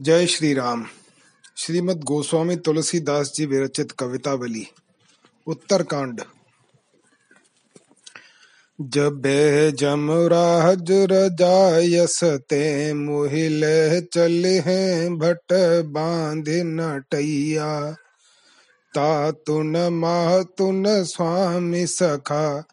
[0.00, 0.86] जय श्री राम
[1.56, 4.66] श्रीमद गोस्वामी तुलसीदास जी विरचित कवितावली
[5.46, 6.20] उत्तरकांड।
[8.80, 9.22] जब
[9.78, 13.62] जमराज रजायस ते मुहिल
[14.14, 15.54] चल हैं भट
[15.86, 17.90] बाँध नटैया।
[18.94, 22.64] तातुन मातुन स्वामी सखा,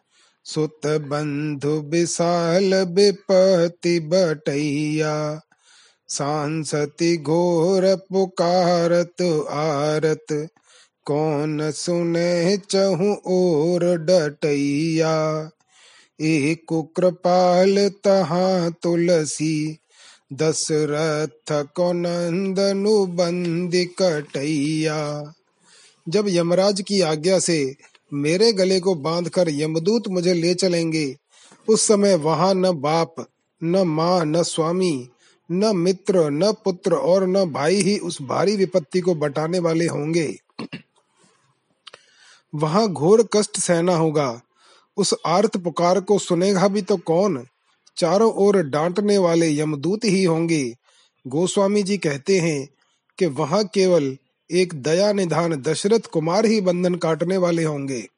[0.44, 5.40] सुत बंधु विशाल विपति बटैया।
[6.12, 10.48] सांसति घोर पुकारत आरत,
[11.04, 15.50] कौन सुने चहु और डटैया।
[16.20, 19.78] एक कृपाल तहा तुलसी,
[20.32, 25.32] दशरथ को नंदनु बंदी कटैया।
[26.08, 27.74] जब यमराज की आज्ञा से
[28.12, 31.16] मेरे गले को बांधकर यमदूत मुझे ले चलेंगे,
[31.68, 33.14] उस समय वहाँ न बाप,
[33.64, 35.08] न माँ, न स्वामी
[35.50, 40.36] न मित्र, न पुत्र और न भाई ही उस भारी विपत्ति को बटाने वाले होंगे।
[42.54, 44.40] वहाँ घोर कष्ट सहना होगा।
[44.96, 47.46] उस आर्थ पुकार को सुनेगा भी तो कौन?
[47.96, 50.74] चारों ओर डांटने वाले यमदूत ही होंगे।
[51.26, 52.68] गोस्वामी जी कहते हैं
[53.18, 54.16] कि वहाँ केवल
[54.50, 58.08] एक दया निधान दशरथ कुमार ही बंधन काटने वाले होंगे।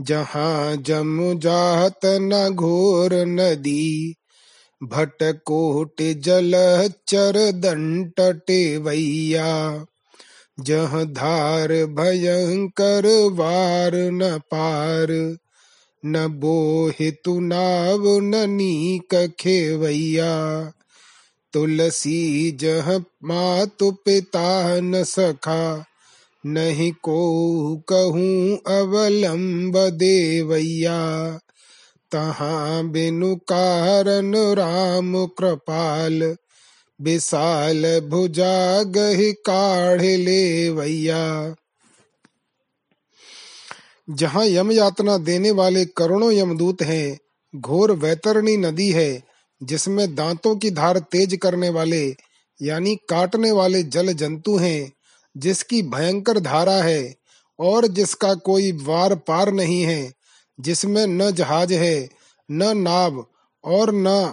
[0.00, 4.14] जहाँ जम जात न घोर नदी
[4.82, 6.52] भटकोट जल
[7.08, 9.86] चर दंटटे वैया,
[10.60, 15.36] जह धार भयंकर वार न पार,
[16.06, 20.72] न बोहितु नाव न नीक खेवैया।
[21.52, 25.84] तुलसी जह मातु पिता न सखा,
[26.46, 27.20] नहीं को
[27.88, 31.38] कहूँ अवलंब देवैया।
[32.12, 36.36] तहाँ बिनु कारण राम कृपाल।
[37.00, 41.54] विशाल भुजा गही काढ़ ले वैया।
[44.10, 47.18] जहाँ यम यातना देने वाले करोड़ों यमदूत हैं,
[47.56, 49.22] घोर वैतरणी नदी है,
[49.62, 52.16] जिसमें दांतों की धार तेज करने वाले,
[52.62, 54.92] यानी काटने वाले जल जंतु हैं,
[55.36, 57.14] जिसकी भयंकर धारा है,
[57.60, 60.12] और जिसका कोई वार पार नहीं है
[60.60, 62.08] जिसमें न जहाज़ है,
[62.50, 63.26] न नाव
[63.64, 64.32] और न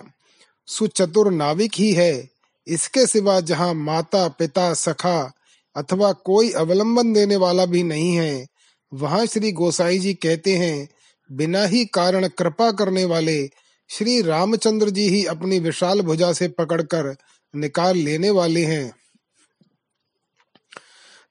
[0.68, 2.30] सुचतुर नाविक ही है।
[2.68, 5.34] इसके सिवा जहाँ माता, पिता, सखा
[5.76, 8.48] अथवा कोई अवलंबन देने वाला भी नहीं है,
[8.94, 10.90] वहाँ श्री गोसाई जी कहते हैं,
[11.32, 13.50] बिना ही कारण कृपा करने वाले
[13.90, 17.16] श्री रामचंद्र जी ही अपनी विशाल भुजा से पकड़कर
[17.56, 18.94] निकाल लेने वाले हैं।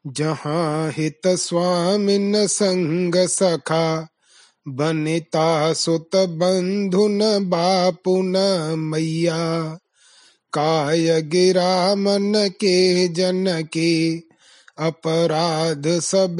[0.06, 4.08] जहाँ हित स्वामिन संग सखा
[4.68, 8.34] बनिता सुत बंधु न बापु न
[8.78, 9.78] मैया।
[10.52, 14.16] काय गिरा मन के जन के
[14.78, 16.36] अपराध सब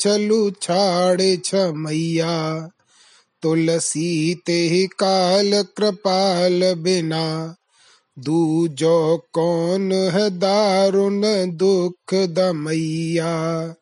[0.00, 2.68] चलु छाड़े छ मैया।
[3.42, 7.56] तुलसी ते काल कृपाल बिना,
[8.18, 11.22] दू दूजो कौन है दारुण
[11.56, 13.74] दुख दमैया।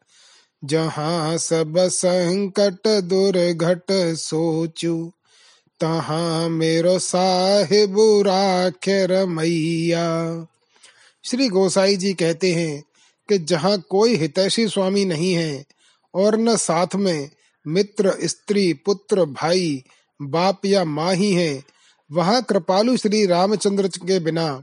[0.67, 5.13] जहाँ सब संकट दुर्घट सोचू,
[5.81, 7.97] तहाँ मेरो साहिब
[8.27, 10.07] राखे मैया।
[11.25, 12.83] श्री गोसाई जी कहते हैं
[13.29, 15.65] कि जहाँ कोई हितैषी स्वामी नहीं है
[16.15, 17.31] और न साथ में
[17.67, 19.83] मित्र, स्त्री, पुत्र, भाई,
[20.23, 21.63] बाप या माँ ही है,
[22.11, 24.63] वहाँ कृपालु श्री रामचंद्र के बिना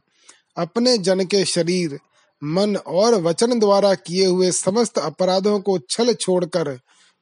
[0.58, 2.00] अपने जन के शरीर
[2.44, 6.80] मन और वचन द्वारा किए हुए समस्त अपराधों को छल छोड़कर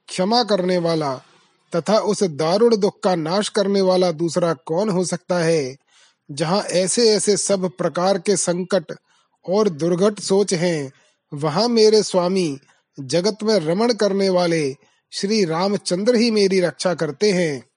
[0.08, 1.16] क्षमा करने वाला
[1.76, 5.78] तथा उस दारुण दुख का नाश करने वाला दूसरा कौन हो सकता है?
[6.32, 8.84] जहाँ ऐसे ऐसे सब प्रकार के संकट
[9.50, 10.92] और दुर्घट सोच हैं,
[11.34, 12.60] वहाँ मेरे स्वामी
[13.00, 14.76] जगत में रमण करने वाले
[15.12, 17.71] श्री रामचंद्र ही मेरी रक्षा करते हैं।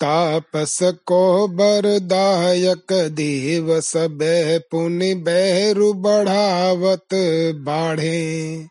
[0.00, 4.18] तापस को बरदायक देव सब
[4.70, 7.14] पुनि बैरु बढ़ावत
[7.54, 8.64] बाढ़े।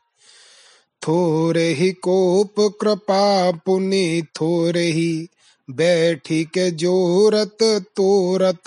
[1.01, 5.27] थोरे ही कोप कृपा पुनि थोरे ही
[5.69, 8.63] बैठी के जोरत तोरत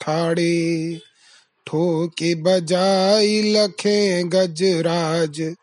[0.00, 0.98] ठाड़े।
[1.66, 5.54] ठोके बजाई लखे गजराज,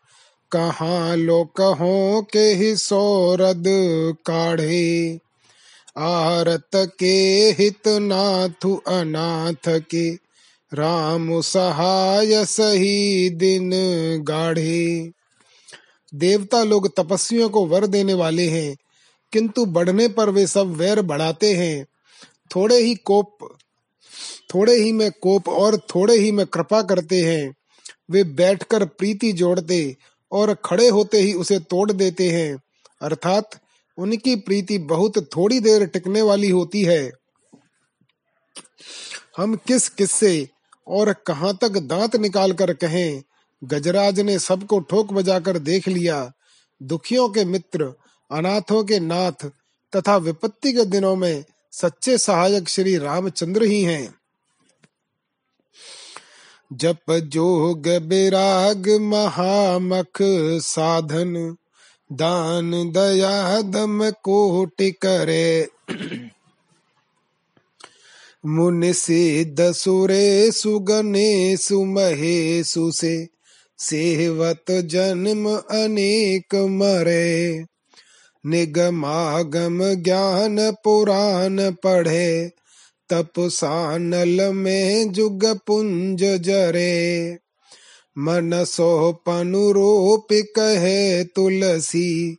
[0.52, 3.64] कहाँ लोक हो के ही सौरद
[4.26, 5.18] काढ़े।
[5.98, 7.14] आरत के
[7.58, 10.10] हित नाथु अनाथ के,
[10.74, 13.70] राम सहाय सही दिन
[14.24, 15.10] गाढ़े।
[16.14, 18.76] देवता लोग तपस्वियों को वर देने वाले हैं,
[19.32, 21.86] किंतु बढ़ने पर वे सब वैर बढ़ाते हैं।
[22.56, 23.38] थोड़े ही कोप,
[24.54, 27.54] थोड़े ही में कोप और थोड़े ही में कृपा करते हैं।
[28.10, 29.96] वे बैठकर प्रीति जोड़ते
[30.32, 32.62] और खड़े होते ही उसे तोड़ देते हैं।
[33.02, 33.50] अर्थात
[33.98, 37.12] उनकी प्रीति बहुत थोड़ी देर टिकने वाली होती है।
[39.36, 40.48] हम किस किस्से
[40.88, 43.22] और कहाँ तक दांत निकाल कर कहें,
[43.64, 46.32] गजराज ने सबको ठोक बजाकर देख लिया।
[46.82, 47.94] दुखियों के मित्र,
[48.30, 49.50] अनाथों के नाथ
[49.96, 54.14] तथा विपत्ति के दिनों में सच्चे सहायक श्री रामचंद्र ही हैं।
[56.72, 60.18] जप जोग विराग महामख
[60.62, 61.56] साधन
[62.12, 65.68] दान दया दम कोटि करे।
[68.46, 73.28] मुनि सिद्ध सुरे सुगने सुमहेशु से
[73.78, 77.64] सेवत जन्म अनेक मरे।
[78.46, 82.50] निगमागम ज्ञान पुराण पढ़े,
[83.12, 87.38] तपसानल में जुग पुंज जरे।
[88.18, 92.38] मन सो पनुरूप कहे तुलसी,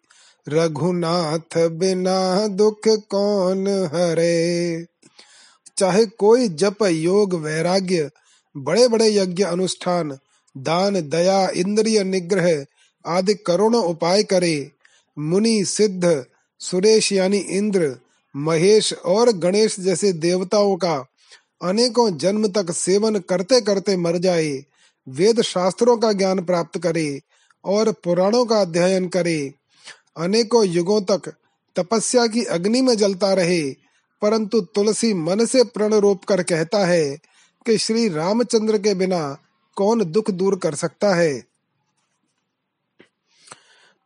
[0.50, 4.86] रघुनाथ बिना दुख कौन हरे?
[5.78, 8.10] चाहे कोई जप योग वैराग्य
[8.58, 10.18] बड़े बड़े यज्ञ अनुष्ठान,
[10.58, 12.66] दान, दया, इंद्रिय निग्रह
[13.06, 14.72] आदि करोड़ों उपाय करे,
[15.20, 16.26] मुनि, सिद्ध,
[16.60, 17.98] सुरेश यानी इंद्र,
[18.36, 21.06] महेश और गणेश जैसे देवताओं का
[21.64, 24.64] अनेकों जन्म तक सेवन करते करते मर जाए
[25.10, 27.22] वेद शास्त्रों का ज्ञान प्राप्त करे
[27.66, 29.54] और पुराणों का अध्ययन करे।
[30.18, 31.34] अनेकों युगों तक
[31.76, 33.72] तपस्या की अग्नि में जलता रहे,
[34.22, 37.18] परंतु तुलसी मन से प्रण रोप कर कहता है
[37.66, 39.38] कि श्री रामचंद्र के बिना
[39.76, 41.44] कौन दुख दूर कर सकता है।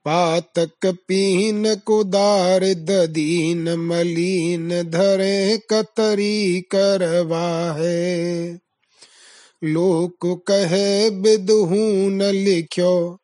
[0.06, 2.62] पातक पीन कुदार
[3.08, 8.71] दीन मलीन धरे कतरी करवा है
[9.64, 13.18] लोक कहे बिदहू न लिख्यो।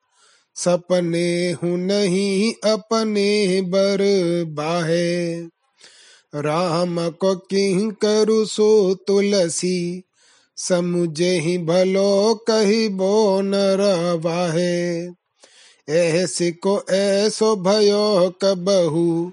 [0.56, 3.98] सपने हूँ नहीं, अपने बर
[4.48, 5.42] बाहे।
[6.36, 10.04] राम को किं करु सो तुलसी,
[10.58, 15.08] समुझे ही भलो कही बो न रवाहे।
[15.90, 19.32] ऐसी को ऐसो भयो कबहू,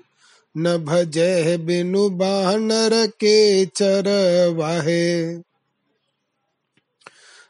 [0.57, 5.37] न भजे बिनु बानर के चरवाहे।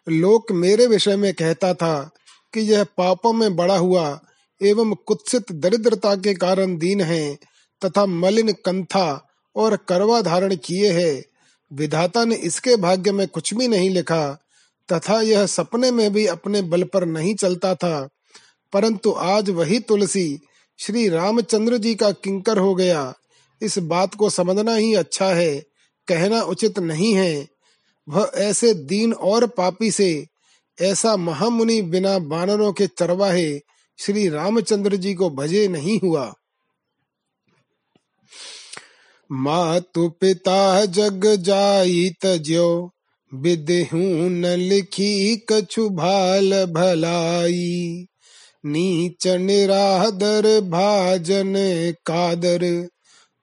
[0.09, 2.11] लोक मेरे विषय में कहता था
[2.55, 4.21] कि यह पापों में बड़ा हुआ
[4.63, 7.39] एवं कुत्सित दरिद्रता के कारण दीन है
[7.85, 11.25] तथा मलिन कंथा और करवा धारण किए है।
[11.73, 14.39] विधाता ने इसके भाग्य में कुछ भी नहीं लिखा
[14.93, 18.09] तथा यह सपने में भी अपने बल पर नहीं चलता था।
[18.73, 20.41] परंतु आज वही तुलसी
[20.79, 23.15] श्री रामचंद्र जी का किंकर हो गया।
[23.63, 25.65] इस बात को समझना ही अच्छा है,
[26.09, 27.49] कहना उचित नहीं है।
[28.09, 30.27] वह ऐसे दीन और पापी से,
[30.83, 33.61] ऐसा महामुनि बिना बानरों के चरवाहे
[33.99, 36.35] श्री रामचंद्र जी को भजे नहीं हुआ।
[39.33, 42.91] मातु पिता जग जाई तजो
[43.35, 48.07] विदहू न लिखी कछु भाल भलाई।
[48.67, 51.55] नीच निरादर भाजन
[52.07, 52.89] कादर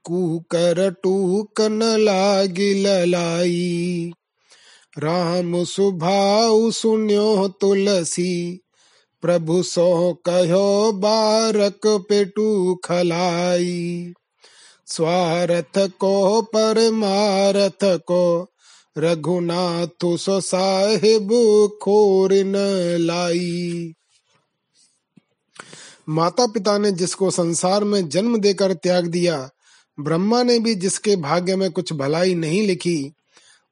[0.04, 4.14] कुकर टूकन लागी ललाई
[4.98, 8.62] राम सुभाउ सुन्यो तुलसी,
[9.22, 14.14] प्रभु सो कहो बारक पेटू खलाई।
[14.86, 18.54] स्वार्थ को परमारथ को,
[18.98, 21.30] रघुनाथ सो साहिब
[21.82, 22.54] खोर न
[23.00, 23.94] लाई।
[26.10, 29.50] माता पिता ने जिसको संसार में जन्म देकर त्याग दिया,
[30.00, 33.14] ब्रह्मा ने भी जिसके भाग्य में कुछ भलाई नहीं लिखी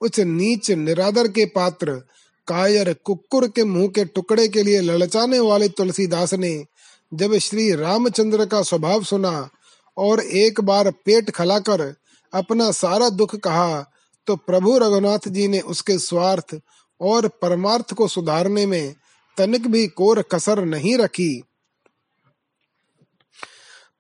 [0.02, 2.02] उस नीच निरादर के पात्र,
[2.48, 6.66] कायर कुकुर के मुँह के टुकड़े के लिए ललचाने वाले तुलसीदास ने
[7.14, 9.50] जब श्री रामचंद्र का स्वभाव सुना
[9.98, 11.96] और एक बार पेट खलाकर
[12.34, 13.86] अपना सारा दुख कहा
[14.28, 16.60] तो प्रभु रघुनाथ जी ने उसके स्वार्थ
[17.02, 18.96] और परमार्थ को सुधारने में
[19.38, 21.44] तनिक भी कोर कसर नहीं रखी।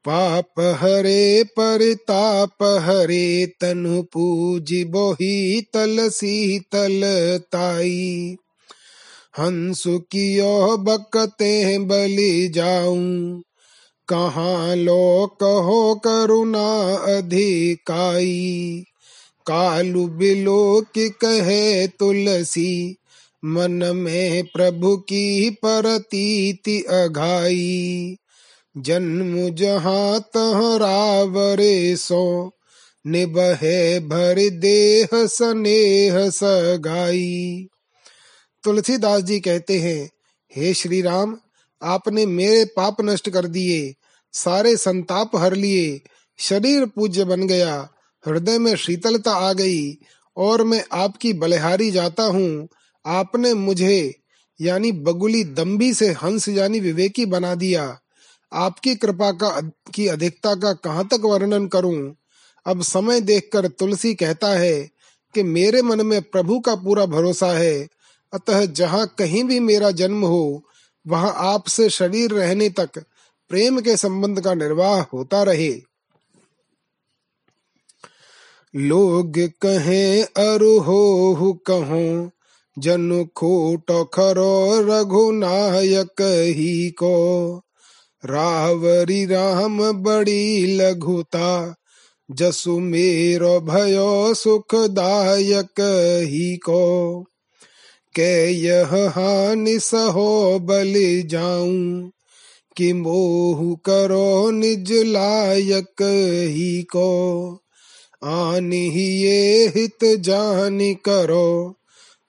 [0.06, 7.02] पाप हरे परिताप हरे तनु पूजी बोही तल शीतल
[7.52, 8.36] ताई।
[9.40, 13.44] हंसु कियो बकते बलि जाऊँ,
[14.08, 18.84] कहाँ लोक हो करुणा अधिकाई।
[19.48, 22.96] कालु बिलो की कहे तुलसी,
[23.46, 28.16] मन में प्रभु की परतीति अघाई।
[28.78, 32.52] जन्म जहाँ तह रावरे सो
[33.06, 37.68] निबहे भर देह स्नेह सगाई।
[38.64, 40.10] तुलसीदास जी कहते हैं,
[40.52, 41.38] हे श्री राम
[41.82, 43.94] आपने मेरे पाप नष्ट कर दिए,
[44.34, 46.02] सारे संताप हर लिए,
[46.40, 47.90] शरीर पूज्य बन गया,
[48.26, 49.98] हृदय में शीतलता आ गई,
[50.38, 52.68] और मैं आपकी बलिहारी जाता हूँ।
[53.06, 54.16] आपने मुझे,
[54.62, 58.00] यानी बगुली दम्भी से हंस यानी विवेकी बना दिया।
[58.54, 62.16] आपकी कृपा का की अधिकता का कहाँ तक वर्णन करूँ?
[62.66, 64.90] अब समय देखकर तुलसी कहता है
[65.34, 67.88] कि मेरे मन में प्रभु का पूरा भरोसा है।
[68.34, 70.64] अतः जहाँ कहीं भी मेरा जन्म हो,
[71.08, 72.90] वहाँ आपसे शरीर रहने तक
[73.50, 75.82] प्रेम के संबंध का निर्वाह होता रहे।
[78.76, 82.32] लोग कहें अरुहो कहो,
[82.80, 86.22] जन खोट खरो रघुनायक
[86.58, 87.62] ही को।
[88.26, 91.76] रावरी राम बड़ी लघुता,
[92.32, 95.82] जसु मेरो भयो सुखदायक
[96.30, 97.24] ही को।
[98.16, 102.12] के यह हानि सहो बलि जाऊँ,
[102.78, 106.02] कि मोह करो निज लायक
[106.50, 107.60] ही को।
[108.24, 111.76] आन ही ये हित जान करो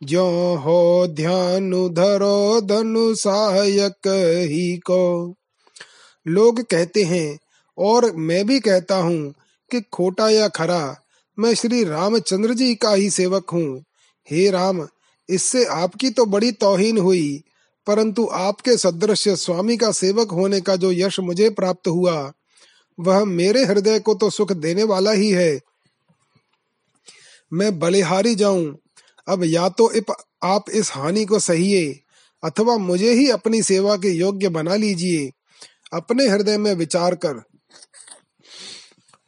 [0.03, 4.09] जो हो ध्यान धरो धनु सहायक
[4.51, 5.37] ही को।
[6.27, 7.39] लोग कहते हैं,
[7.79, 9.35] और मैं भी कहता हूँ
[9.71, 10.97] कि खोटा या खरा,
[11.39, 13.85] मैं श्री रामचंद्र जी का ही सेवक हूँ।
[14.29, 14.87] हे राम,
[15.29, 17.43] इससे आपकी तो बड़ी तोहिन हुई,
[17.87, 22.33] परंतु आपके सदृश स्वामी का सेवक होने का जो यश मुझे प्राप्त हुआ,
[22.99, 25.61] वह मेरे हृदय को तो सुख देने वाला ही है।
[27.53, 28.77] मैं बलिहारी जाऊँ,
[29.29, 30.13] अब या तो इप,
[30.43, 32.01] आप इस हानि को सहिए,
[32.43, 35.31] अथवा मुझे ही अपनी सेवा के योग्य बना लीजिए।
[35.93, 37.43] अपने हृदय में विचार कर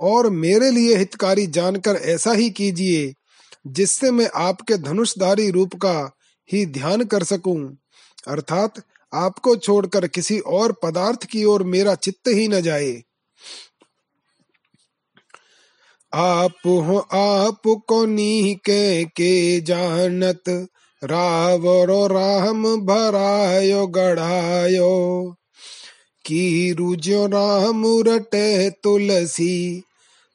[0.00, 3.14] और मेरे लिए हितकारी जानकर ऐसा ही कीजिए,
[3.66, 6.16] जिससे मैं आपके धनुषधारी रूप का
[6.52, 7.76] ही ध्यान कर सकूँ।
[8.28, 8.82] अर्थात
[9.14, 13.02] आपको छोड़कर किसी और पदार्थ की ओर मेरा चित्त ही न जाए।
[16.14, 20.68] आप हो, आप को नी के के जानत,
[21.04, 25.36] रावरो राम भरायो, गढ़ायो।
[26.24, 29.82] की रुजो राम रटे तुलसी,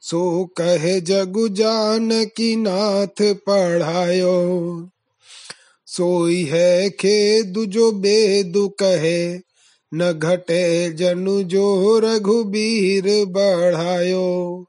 [0.01, 4.89] सो कहे जगु जान की नाथ पढ़ायो।
[5.85, 9.39] सोई है खेदु जो बेदु कहे,
[9.93, 14.65] न घटे जनु जो रघुबीर बढ़ायो।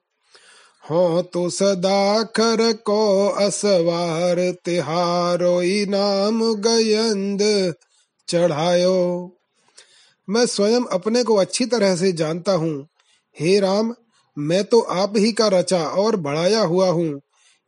[0.90, 7.74] हो तो सदा कर को असवार तिहारो नाम गयंद
[8.28, 9.34] चढ़ायो।
[10.30, 12.88] मैं स्वयं अपने को अच्छी तरह से जानता हूँ।
[13.40, 13.94] हे राम,
[14.38, 17.20] मैं तो आप ही का रचा और बढ़ाया हुआ हूँ।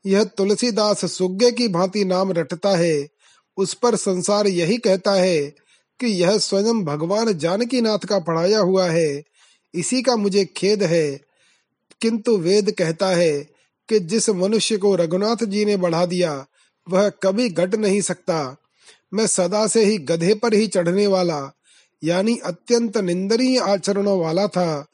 [0.06, 3.08] यह तुलसीदास सुग्गे की भांति नाम रटता है।
[3.56, 5.46] उस पर संसार यही कहता है
[6.00, 9.22] कि यह स्वयं भगवान जानकी नाथ का पढ़ाया हुआ है।
[9.74, 11.20] इसी का मुझे खेद है।
[12.00, 13.40] किंतु वेद कहता है
[13.88, 16.46] कि जिस मनुष्य को रघुनाथ जी ने बढ़ा दिया,
[16.88, 18.56] वह कभी घट नहीं सकता।
[19.14, 21.52] मैं सदा से ही गधे पर ही चढ़ने वाला
[22.02, 24.86] यानी अत्यंत निंदनीय आचरणों वाला था।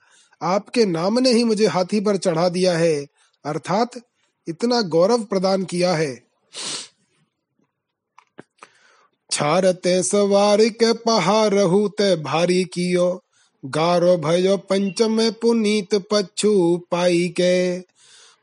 [0.42, 3.06] आपके नाम ने ही मुझे हाथी पर चढ़ा दिया है,
[3.44, 4.00] अर्थात
[4.48, 6.14] इतना गौरव प्रदान किया है।
[9.30, 13.22] छारते सवारी के पहाड़ ते भारी कियो,
[13.64, 16.52] गारो भयो पंचम पुनीत पछु
[16.90, 17.74] पाई के।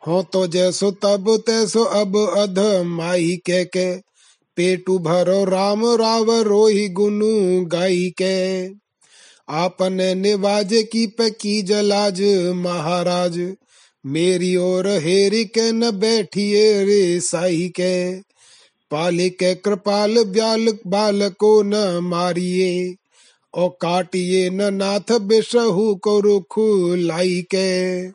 [0.01, 4.12] हो तो जैसो तब तैसो अब अध माई के के।
[4.55, 8.67] पेटू भरो राम राव रोही गुनु गाई के।
[9.50, 12.22] आपने निवाज की पे की जलाज
[12.55, 13.55] महाराज।
[14.05, 18.19] मेरी ओर हेरी के न बैठिए रे साई के।
[18.91, 22.95] पालिक कृपाल ब्याल बाल को न मारिए।
[23.57, 26.53] ओ काटिए न नाथ बेसहु को रुख
[26.98, 28.07] लाई के।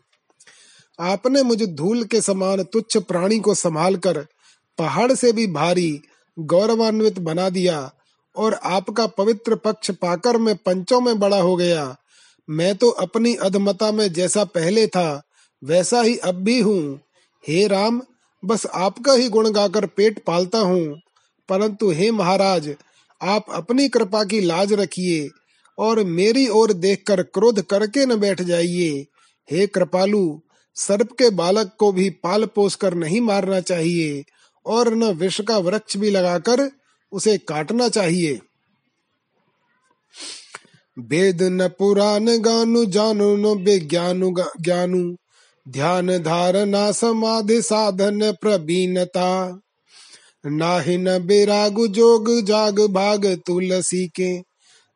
[1.01, 4.27] आपने मुझे धूल के समान तुच्छ प्राणी को संभाल कर
[4.79, 6.01] पहाड़ से भी भारी
[6.39, 7.93] गौरवान्वित बना दिया
[8.37, 11.97] और आपका पवित्र पक्ष पाकर मैं पंचों में बड़ा हो गया।
[12.51, 15.23] मैं तो अपनी अधमता में जैसा पहले था,
[15.65, 17.01] वैसा ही अब भी हूँ।
[17.49, 18.03] हे राम,
[18.45, 21.01] बस आपका ही गुण गाकर पेट पालता हूँ।
[21.49, 22.75] परंतु हे महाराज,
[23.23, 25.29] आप अपनी कृपा की लाज रखिए
[25.79, 29.07] और मेरी ओर देखकर क्रोध करके न बैठ जाइए।
[29.51, 30.41] हे कृपालु,
[30.75, 34.25] सर्प के बालक को भी पाल पोस कर नहीं मारना चाहिए।
[34.67, 36.71] और न विष का वृक्ष भी लगाकर
[37.13, 38.41] उसे काटना चाहिए।
[40.99, 45.17] वेद न पुराण गानु, जानु न विज्ञानु ज्ञानु,
[45.69, 49.61] ध्यान धारणा समाधि साधन प्रवीणता।
[50.47, 54.39] नाहि न बेराग जोग, जाग भाग तुलसी के।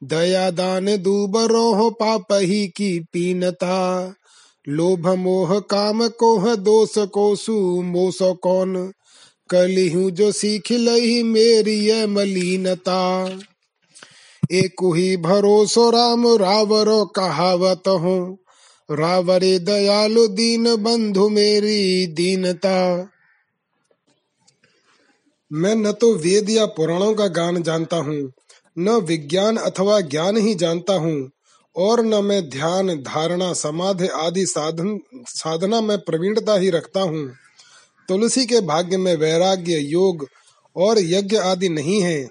[0.04, 4.14] दया दान दूबरो हो पाप ही की पीनता।
[4.68, 8.92] लोभ मोह काम कोह दोष को सु मोसो कौन?
[9.52, 13.00] कली हूँ जो सीख लही मेरी ये मलिनता।
[14.52, 18.18] एक ही भरोसो राम रावरो कहावत हो।
[18.88, 22.78] रावरे दयालु दीन बंधु मेरी दीनता।
[25.50, 28.32] मैं न तो वेद या पुराणों का गान जानता हूँ,
[28.76, 31.30] न विज्ञान अथवा ज्ञान ही जानता हूँ,
[31.76, 37.26] और न मैं ध्यान, धारणा, समाधि आदि साधन, साधना में प्रवीणता ही रखता हूँ।
[38.08, 40.26] तुलसी के भाग्य में वैराग्य, योग
[40.76, 42.30] और यज्ञ आदि नहीं है।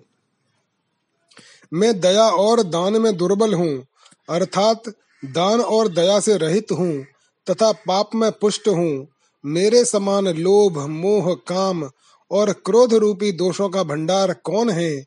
[1.73, 3.85] मैं दया और दान में दुर्बल हूँ,
[4.29, 4.83] अर्थात
[5.25, 7.05] दान और दया से रहित हूँ,
[7.47, 9.07] तथा पाप में पुष्ट हूँ।
[9.45, 11.89] मेरे समान लोभ, मोह, काम
[12.31, 15.05] और क्रोध रूपी दोषों का भंडार कौन है?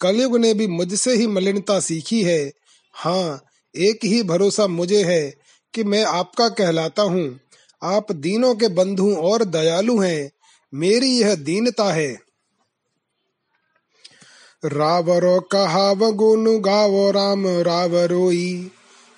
[0.00, 2.52] कलयुग ने भी मुझसे ही मलिनता सीखी है।
[2.94, 3.40] हाँ
[3.74, 5.34] एक ही भरोसा मुझे है
[5.74, 7.40] कि मैं आपका कहलाता हूँ।
[7.82, 10.30] आप दीनों के बंधु और दयालु हैं,
[10.74, 12.30] मेरी यह दीनता है।
[14.64, 18.70] रावरो कहाव गुण गावो राम, रावरोई।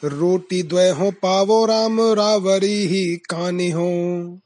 [0.04, 4.40] रोटी द्वय हो पावो राम, रावरी ही कानी हो।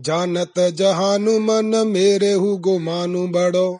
[0.00, 3.78] जानत जहानु मन मेरे हु गो मानु बड़ो।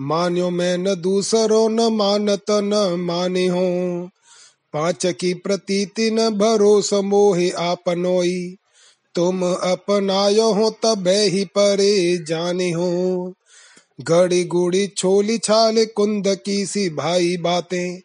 [0.00, 4.08] मान्यो मैं न दूसरो, न मानत न माने हो।
[4.72, 8.56] पाँच की प्रतीति न भरोस मोहे आपनोई।
[9.14, 13.34] तुम अपनायो हो तब ही परे जाने हो।
[14.00, 18.00] घड़ी गुड़ी छोली छाले कुंद की सी भाई बातें,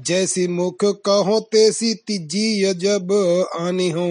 [0.00, 3.12] जैसी मुख कहो तैसी तीजी जब
[3.60, 4.08] आनी हो।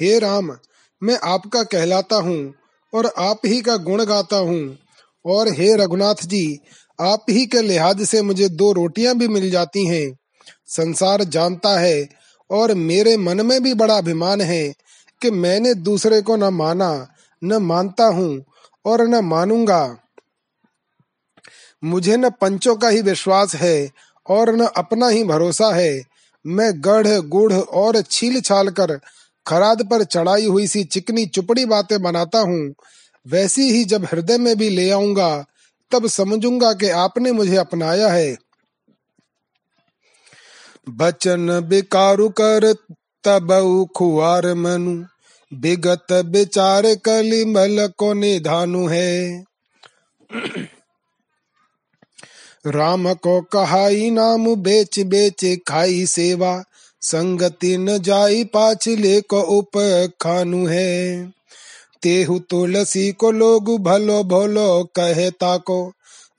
[0.00, 0.56] हे राम,
[1.02, 2.54] मैं आपका कहलाता हूँ
[2.94, 4.78] और आप ही का गुण गाता हूँ।
[5.24, 6.58] और हे रघुनाथ जी,
[7.00, 10.18] आप ही के लिहाज से मुझे दो रोटियाँ भी मिल जाती हैं।
[10.66, 12.08] संसार जानता है
[12.50, 14.74] और मेरे मन में भी बड़ा अभिमान है
[15.22, 17.08] कि मैंने दूसरे को न माना,
[17.44, 18.44] न मानता हूँ
[18.84, 19.98] और न मानूँगा।
[21.84, 23.90] मुझे न पंचों का ही विश्वास है
[24.26, 26.02] और न अपना ही भरोसा है।
[26.46, 29.00] मैं गढ़, गुढ़ और छील छाल कर
[29.46, 32.74] खराद पर चढ़ाई हुई सी चिकनी चुपड़ी बातें बनाता हूँ।
[33.26, 35.44] वैसी ही जब हृदय में भी ले आऊँगा,
[35.92, 38.45] तब समझूँगा कि आपने मुझे अपनाया है।
[40.88, 42.72] बचन बेकारु कर
[43.24, 45.04] तब खुआर मनु।
[45.60, 49.44] विगत विचार कली मल को निधानु है।
[52.66, 56.64] राम को कहाई नाम बेच बेच खाई सेवा।
[57.02, 59.70] संगति न जाई पाछले को उप
[60.20, 61.28] खानु है।
[62.02, 65.92] तेहु तुलसी को लोग भलो भलो कहता को।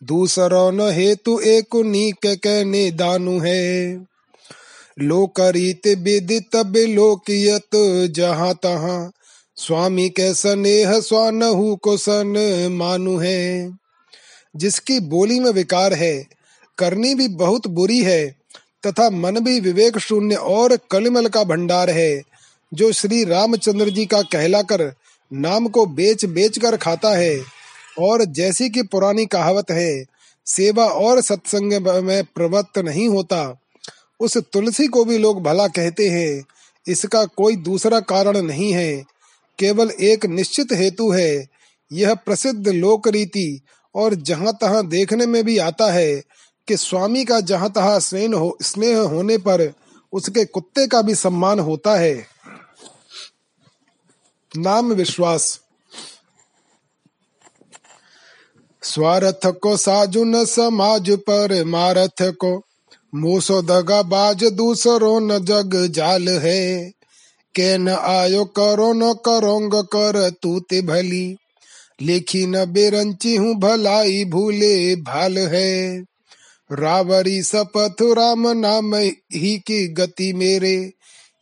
[0.04, 3.98] दूसरो न हेतु एक नीक के दानु है।
[5.00, 7.70] लोकरीत विदित बिलोकियत
[8.16, 9.12] जहाँ तहाँ।
[9.56, 13.72] स्वामी के स्नेह स्वानहु को सन मानु है।
[14.56, 16.26] जिसकी बोली में विकार है,
[16.78, 18.36] करनी भी बहुत बुरी है,
[18.88, 22.22] तथा मन भी विवेक शून्य और कलिमल का भंडार है,
[22.74, 24.94] जो श्री रामचंद्र जी का कहलाकर
[25.34, 27.40] नाम को बेच बेच कर खाता है,
[28.00, 30.06] और जैसी की पुरानी कहावत है,
[30.46, 33.60] सेवा और सत्संग में प्रवृत्त नहीं होता।
[34.20, 36.46] उस तुलसी को भी लोग भला कहते हैं।
[36.88, 39.04] इसका कोई दूसरा कारण नहीं है।
[39.60, 41.48] केवल एक निश्चित हेतु है।
[41.92, 43.62] यह प्रसिद्ध लोक रीति
[43.96, 46.24] और जहाँ तहां देखने में भी आता है
[46.68, 49.74] कि स्वामी का जहाँ तहां स्नेह हो स्नेह होने पर
[50.14, 52.28] उसके कुत्ते का भी सम्मान होता है।
[54.58, 55.60] नाम विश्वास।
[58.84, 62.67] स्वार्थ को साजुन समाज पर, मारथ को
[63.16, 66.92] मूसो दगा बाज दूसरो न जग जाल है।
[67.56, 71.36] के न आयो करो न करोंग कर तू ते भली।
[72.02, 76.00] लिखी न बेरंची हूँ भलाई भूले भाल है।
[76.72, 80.92] रावरी सपथ राम नाम ही की गति मेरे।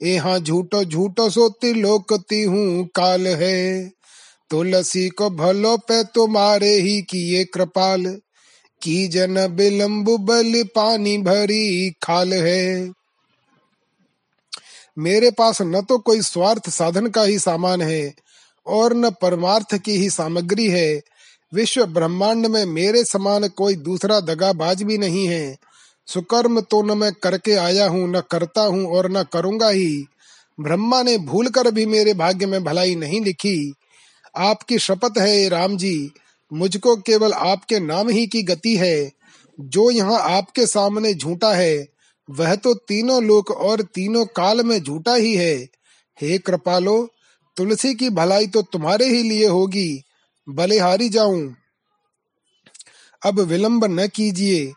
[0.03, 3.89] यहाँ झूठो झूठो सोती लोकती हूँ काल है।
[4.49, 8.05] तुलसी को भलो पे तुम्हारे ही किए कृपाल।
[8.85, 12.91] की जन बिलम्ब बल पानी भरी खाल है।
[14.97, 18.13] मेरे पास न तो कोई स्वार्थ साधन का ही सामान है
[18.65, 21.01] और न परमार्थ की ही सामग्री है।
[21.53, 25.57] विश्व ब्रह्मांड में मेरे समान कोई दूसरा दगाबाज भी नहीं है।
[26.07, 30.05] सुकर्म तो न मैं करके आया हूँ, न करता हूँ और न करूँगा ही।
[30.57, 33.73] ब्रह्मा ने भूल कर भी मेरे भाग्य में भलाई नहीं लिखी।
[34.37, 36.11] आपकी शपथ है राम जी।
[36.51, 39.11] मुझको केवल आपके नाम ही की गति है,
[39.59, 41.87] जो यहाँ आपके सामने झूठा है,
[42.29, 45.55] वह तो तीनों लोक और तीनों काल में झूठा ही है।
[46.17, 47.07] हे कृपालो,
[47.57, 50.01] तुलसी की भलाई तो तुम्हारे ही लिए होगी
[50.47, 51.55] बलिहारी जाऊँ।
[53.21, 54.73] अब विलंब न कीजिए,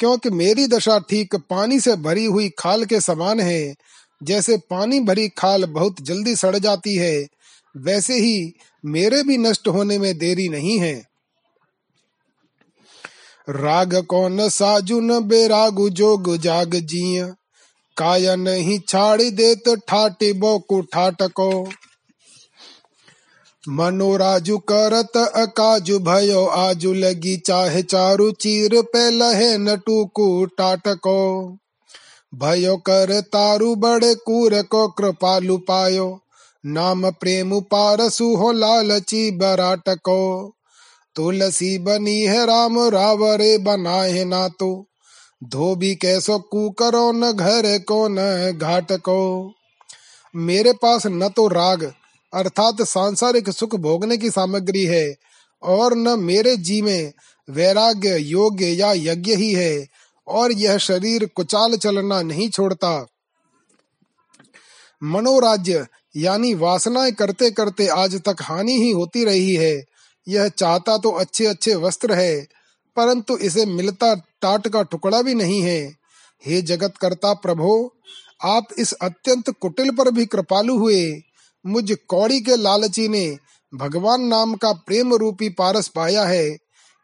[0.00, 3.74] क्योंकि मेरी दशा ठीक पानी से भरी हुई खाल के समान है।
[4.20, 7.26] जैसे पानी भरी खाल बहुत जल्दी सड़ जाती है,
[7.74, 8.52] वैसे ही
[8.84, 11.11] मेरे भी नष्ट होने में देरी नहीं है।
[13.48, 17.26] राग कौन साजु न बेरागु जोग जाग जिया।
[17.96, 21.68] काया नहीं छाड़ी देत ठाटे बोकु ठाटको।
[23.68, 31.56] मनोराजु करत अकाजु भयो, आजु लगी चाहे चारु चीर पे लहे नटुकु टाटको।
[32.34, 36.20] भयो कर तारु बड़े कूर को कृपालु पायो,
[36.66, 40.52] नाम प्रेम पारसु हो लालची बराटको।
[41.16, 44.86] तुलसी बनी है राम रावरे बनाए ना तो।
[45.44, 49.52] धोबी कैसो करो न घर को न घाट को।
[50.36, 51.92] मेरे पास न तो राग,
[52.34, 55.14] अर्थात सांसारिक सुख भोगने की सामग्री है,
[55.62, 57.12] और न मेरे जी में
[57.50, 59.86] वैराग्य, योग्य या यज्ञ ही है,
[60.28, 63.06] और यह शरीर कुचाल चलना नहीं छोड़ता।
[65.02, 69.91] मनोराज्य, यानी वासनाएँ करते करते आज तक हानि ही होती रही है।
[70.28, 72.46] यह चाहता तो अच्छे अच्छे वस्त्र है,
[72.96, 75.96] परंतु इसे मिलता टाट का टुकड़ा भी नहीं है।
[76.46, 77.96] हे जगत करता प्रभो,
[78.42, 81.22] आप इस अत्यंत कुटिल पर भी कृपालु हुए।
[81.66, 83.38] मुझ कौड़ी के लालची ने
[83.74, 86.50] भगवान नाम का प्रेम रूपी पारस पाया है।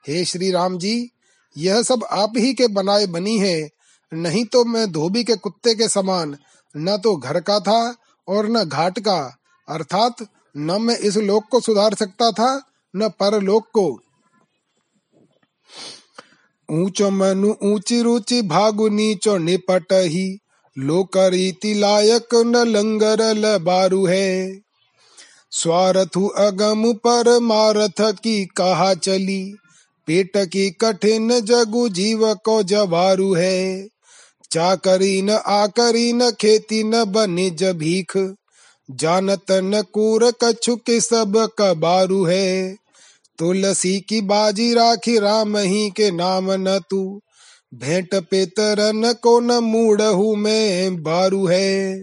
[0.08, 1.10] हे श्री राम जी,
[1.56, 3.68] यह सब आप ही के बनाए बनी है।
[4.12, 6.36] नहीं तो मैं धोबी के कुत्ते के समान,
[6.76, 7.96] न तो घर का था
[8.28, 9.36] और न घाट का।
[9.68, 10.14] अर्थात,
[10.56, 14.00] न मैं इस लोक को सुधार सकता था न परलोक को
[16.70, 20.38] ऊंचो मनु ऊँची रुचि भागु नीचो निपट ही।
[20.78, 24.60] लोक रीति लायक न लंगर बारू है।
[25.50, 29.54] स्वार्थु अगम पर मारथ की कहा चली।
[30.06, 33.88] पेट की कठिन जगु जीव को जवारू है।
[34.50, 38.34] चाकरी न आकरी न खेती न बने भीख।
[38.88, 42.76] जानत न कूर कछु के सब कबारू है।
[43.38, 47.20] तुलसी की बाजी राखी राम ही के नाम न तू।
[47.74, 50.02] भेंट पे तरन को न मूढ़
[50.38, 52.02] में बारू है।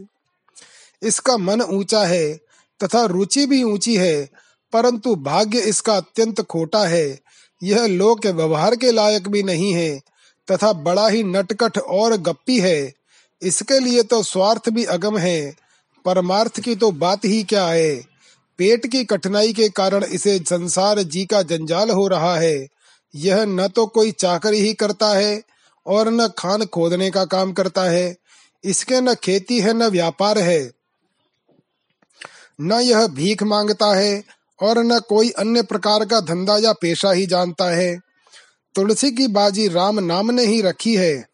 [1.01, 2.33] इसका मन ऊँचा है
[2.79, 4.29] तथा रुचि भी ऊँची है,
[4.73, 7.19] परंतु भाग्य इसका अत्यंत खोटा है।
[7.63, 9.99] यह लोक व्यवहार के लायक भी नहीं है
[10.47, 12.93] तथा बड़ा ही नटकट और गप्पी है।
[13.41, 15.64] इसके लिए तो स्वार्थ भी अगम है।
[16.05, 17.95] परमार्थ की तो बात ही क्या है?
[18.57, 22.67] पेट की कठिनाई के कारण इसे संसार जी का जंजाल हो रहा है।
[23.15, 25.43] यह न तो कोई चाकरी ही करता है
[25.87, 28.15] और न खान खोदने का काम करता है।
[28.63, 30.71] इसके न खेती है, न व्यापार है।
[32.61, 34.23] न यह भीख माँगता है
[34.61, 37.99] और न कोई अन्य प्रकार का धंधा या पेशा ही जानता है।
[38.75, 41.25] तुलसी की बाजी राम नाम ने ही रखी है।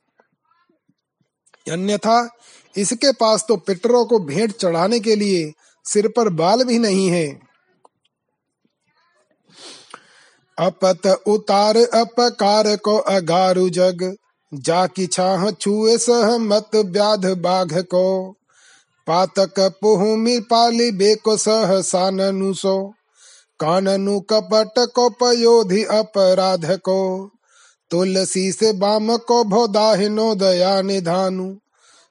[1.71, 2.37] अन्यथा
[2.75, 5.51] इसके पास तो पितरों को भेंट चढ़ाने के लिए
[5.85, 7.27] सिर पर बाल भी नहीं है।
[10.57, 14.13] अपत उतार अपकार को अगारु जग,
[14.51, 18.31] जाकी छाह छुए सह मत व्याध बाघ को।
[19.07, 22.75] पातक पुहुमि पाली बेको सह साननु सो,
[23.59, 27.01] काननु कपट को पयोधि अपराध को।
[27.91, 31.53] तुलसी से बाम को भोदाहिनो दया निधानु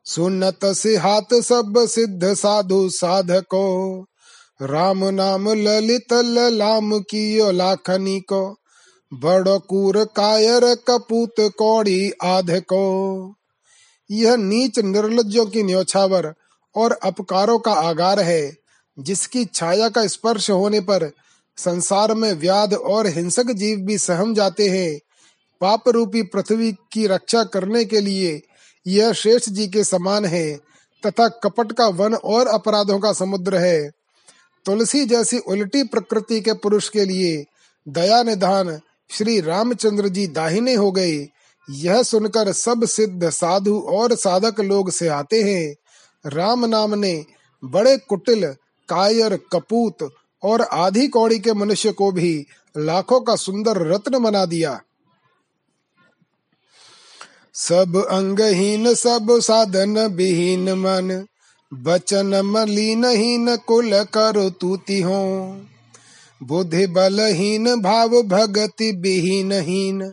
[0.06, 4.02] सुनत से हाथ सब सिद्ध साधु साधको।
[4.62, 6.12] राम नाम ललित
[6.52, 8.56] लाम कियो लाखनी को।
[9.12, 13.34] बड़ो कूर कायर कपूत कौड़ी आध को
[14.10, 16.34] यह नीच निर्लजों की न्योछावर
[16.74, 18.56] और अपकारों का आगार है,
[18.98, 21.10] जिसकी छाया का स्पर्श होने पर
[21.56, 25.00] संसार में व्याध और हिंसक जीव भी सहम जाते हैं।
[25.60, 28.40] पाप रूपी पृथ्वी की रक्षा करने के लिए
[28.86, 30.56] यह शेष जी के समान है,
[31.06, 33.90] तथा कपट का वन और अपराधों का समुद्र है।
[34.64, 37.44] तुलसी जैसी उल्टी प्रकृति के पुरुष के लिए
[37.88, 41.28] दया निधान श्री रामचंद्र जी दाहिने हो गए।
[41.70, 45.74] यह सुनकर सब सिद्ध साधु और साधक लोग से आते हैं।
[46.30, 47.24] राम नाम ने
[47.64, 48.46] बड़े कुटिल,
[48.88, 52.46] कायर, कपूत और आधी कौड़ी के मनुष्य को भी
[52.78, 54.80] लाखों का सुंदर रत्न बना दिया।
[57.54, 61.26] सब अंगहीन, सब साधन विहीन मन।
[61.74, 65.56] बचन मलिनहीन कुल करो तूति हो।
[66.42, 70.12] बुद्धि बलहीन, भाव भगति विहीनहीन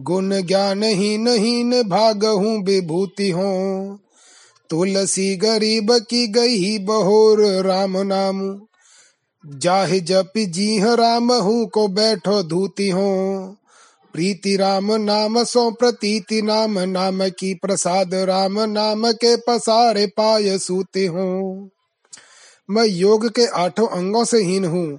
[0.00, 3.98] गुण ज्ञान हीन हीन, भाग हूँ विभूति हो।
[4.70, 8.60] तुलसी गरीब की गई बहोर राम नाम।
[9.46, 13.56] जाहि जप जी राम हूँ को बैठो धूति हो।
[14.14, 21.06] प्रीति राम नाम सो प्रतीति नाम नाम की प्रसाद राम नाम के पसारे पाय सूते
[21.06, 21.70] हो।
[22.68, 24.98] मैं योग के आठों अंगों से हीन हूँ,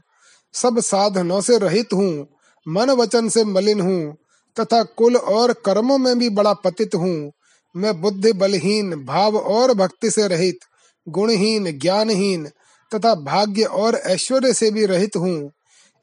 [0.53, 2.27] सब साधनों से रहित हूँ,
[2.67, 4.15] मन वचन से मलिन हूँ,
[4.57, 7.31] तथा कुल और कर्मों में भी बड़ा पतित हूँ।
[7.75, 10.59] मैं बुद्धि बलहीन, भाव और भक्ति से रहित,
[11.07, 12.45] गुणहीन, ज्ञानहीन,
[12.91, 15.51] तथा भाग्य और ऐश्वर्य से भी रहित हूँ।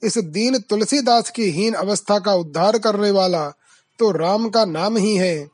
[0.02, 3.46] इस दीन तुलसीदास की हीन अवस्था का उद्धार करने वाला
[3.98, 5.48] तो राम का नाम ही है,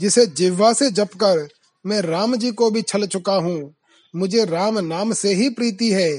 [0.00, 1.48] जिसे जिह्वा से जप कर
[1.84, 3.74] मैं राम जी को भी छल चुका हूँ।
[4.14, 6.10] मुझे राम नाम से ही प्रीति है,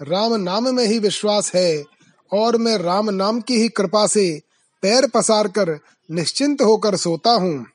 [0.00, 1.84] राम नाम में ही विश्वास है,
[2.32, 4.26] और मैं राम नाम की ही कृपा से
[4.82, 7.66] पैर पसार कर निश्चिंत होकर सोता हूँ।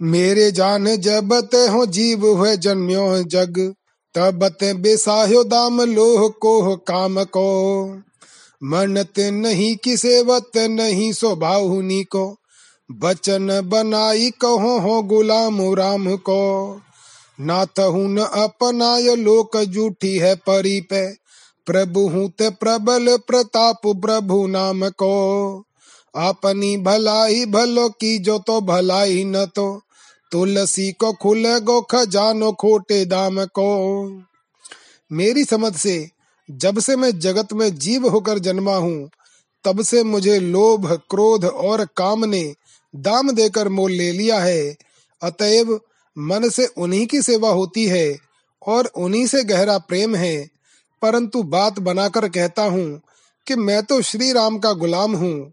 [0.00, 3.58] मेरे जान जब ते हो जीव हुए जन्म्यो जग
[4.16, 7.86] तब ते बेसाह्यो दाम लोह को काम को।
[8.64, 12.36] मनत नहीं की सेवत नहीं स्वभावनी को।
[12.92, 16.80] बचन बनाई कहो हो गुलाम राम को।
[17.40, 21.12] नाथ न अपनाय लोक जूठी है परी पे
[21.66, 25.14] प्रभु हूँ ते प्रबल प्रताप प्रभु नाम को।
[26.16, 29.82] अपनी भलाई भलो की जो तो भलाई न तो।
[30.36, 33.68] तुलसी को खुले गो खजानो खोटे दाम को।
[35.12, 36.10] मेरी समझ से
[36.50, 39.10] जब से मैं जगत में जीव होकर जन्मा हूँ,
[39.64, 42.54] तब से मुझे लोभ, क्रोध और काम ने
[42.96, 44.76] दाम देकर मोल ले लिया है।
[45.22, 45.80] अतएव
[46.18, 48.16] मन से उन्हीं की सेवा होती है
[48.66, 50.48] और उन्हीं से गहरा प्रेम है।
[51.02, 53.00] परंतु बात बनाकर कहता हूँ
[53.46, 55.52] कि मैं तो श्री राम का गुलाम हूँ।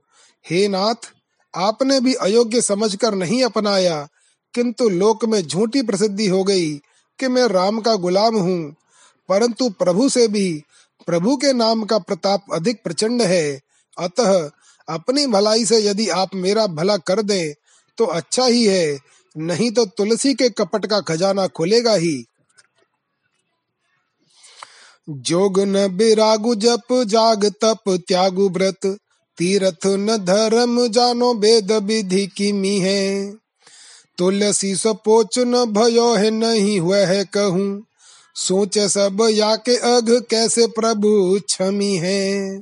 [0.50, 1.12] हे नाथ,
[1.56, 4.08] आपने भी अयोग्य समझकर नहीं अपनाया
[4.56, 6.72] किंतु लोक में झूठी प्रसिद्धि हो गई
[7.20, 8.76] कि मैं राम का गुलाम हूँ।
[9.30, 10.63] परंतु प्रभु से भी
[11.06, 13.62] प्रभु के नाम का प्रताप अधिक प्रचंड है।
[13.98, 14.50] अतः
[14.88, 17.54] अपनी भलाई से यदि आप मेरा भला कर दे
[17.98, 19.00] तो अच्छा ही है।
[19.38, 22.26] नहीं तो तुलसी के कपट का खजाना खुलेगा ही।
[25.10, 28.86] जोग न बिरागु जप जाग तप त्यागु व्रत,
[29.38, 33.42] तीर्थ न धर्म जानो वेद विधि की मी है।
[34.17, 37.84] तुलसी सपोच न भयो है नहीं हुआ है कहूँ।
[38.36, 42.62] सोच सब या के अघ कैसे प्रभु छमी है।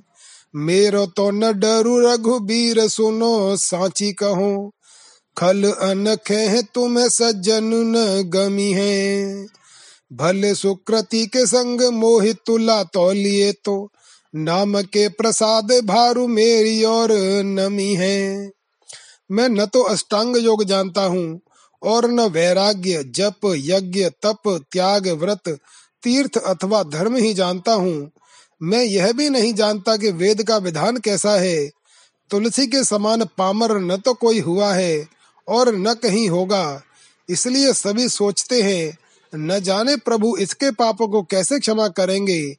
[0.56, 4.72] मेरो तो न डरू रघुबीर, सुनो साची कहो।
[5.38, 9.46] खल अनखे है तुम्हें सज्जन न गमी है।
[10.14, 13.90] भले सुकृति के संग मोहित तुला तो लिए तो
[14.36, 17.12] नाम के प्रसाद भारू मेरी और
[17.44, 18.50] नमी है।
[19.32, 21.42] मैं न तो अष्टांग योग जानता हूँ,
[21.84, 25.50] और न वैराग्य, जप, यज्ञ, तप, त्याग, व्रत,
[26.04, 28.12] तीर्थ अथवा धर्म ही जानता हूँ।
[28.64, 31.70] मैं यह भी नहीं जानता कि वेद का विधान कैसा है।
[32.30, 35.08] तुलसी के समान पामर न तो कोई हुआ है,
[35.48, 36.82] और न कहीं होगा।
[37.30, 38.98] इसलिए सभी सोचते हैं,
[39.36, 42.56] न जाने प्रभु इसके पापों को कैसे क्षमा करेंगे।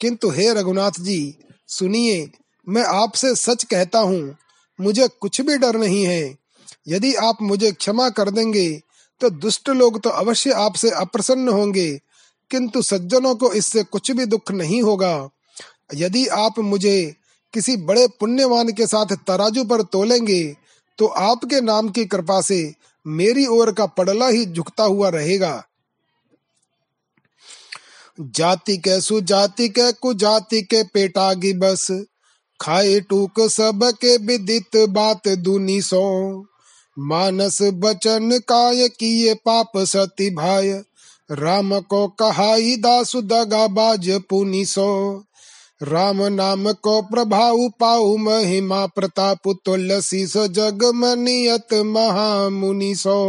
[0.00, 1.34] किंतु हे रघुनाथ जी,
[1.68, 2.30] सुनिए,
[2.68, 4.36] मैं आपसे सच कहता हूँ
[4.80, 6.36] मुझे कुछ भी डर नहीं है।
[6.88, 8.70] यदि आप मुझे क्षमा कर देंगे
[9.20, 11.90] तो दुष्ट लोग तो अवश्य आपसे अप्रसन्न होंगे,
[12.50, 15.30] किंतु सज्जनों को इससे कुछ भी दुख नहीं होगा।
[15.94, 17.14] यदि आप मुझे
[17.54, 20.42] किसी बड़े पुण्यवान के साथ तराजू पर तोलेंगे
[20.98, 22.60] तो आपके नाम की कृपा से
[23.06, 25.62] मेरी ओर का पड़ला ही झुकता हुआ रहेगा।
[28.18, 31.86] जाति के सुजाति के कुजाति के पेटागी बस
[32.60, 36.04] खाए टूक सब के विदित बात दुनी सो।
[36.96, 40.72] मानस बचन काय किए पाप सती भाई
[41.30, 44.90] राम को कहाई दासु दगा बाज पुनि सो।
[45.82, 53.20] राम नाम को प्रभाव पाऊ महिमा प्रताप तुलसी सो जग मनियत महामुनि सो।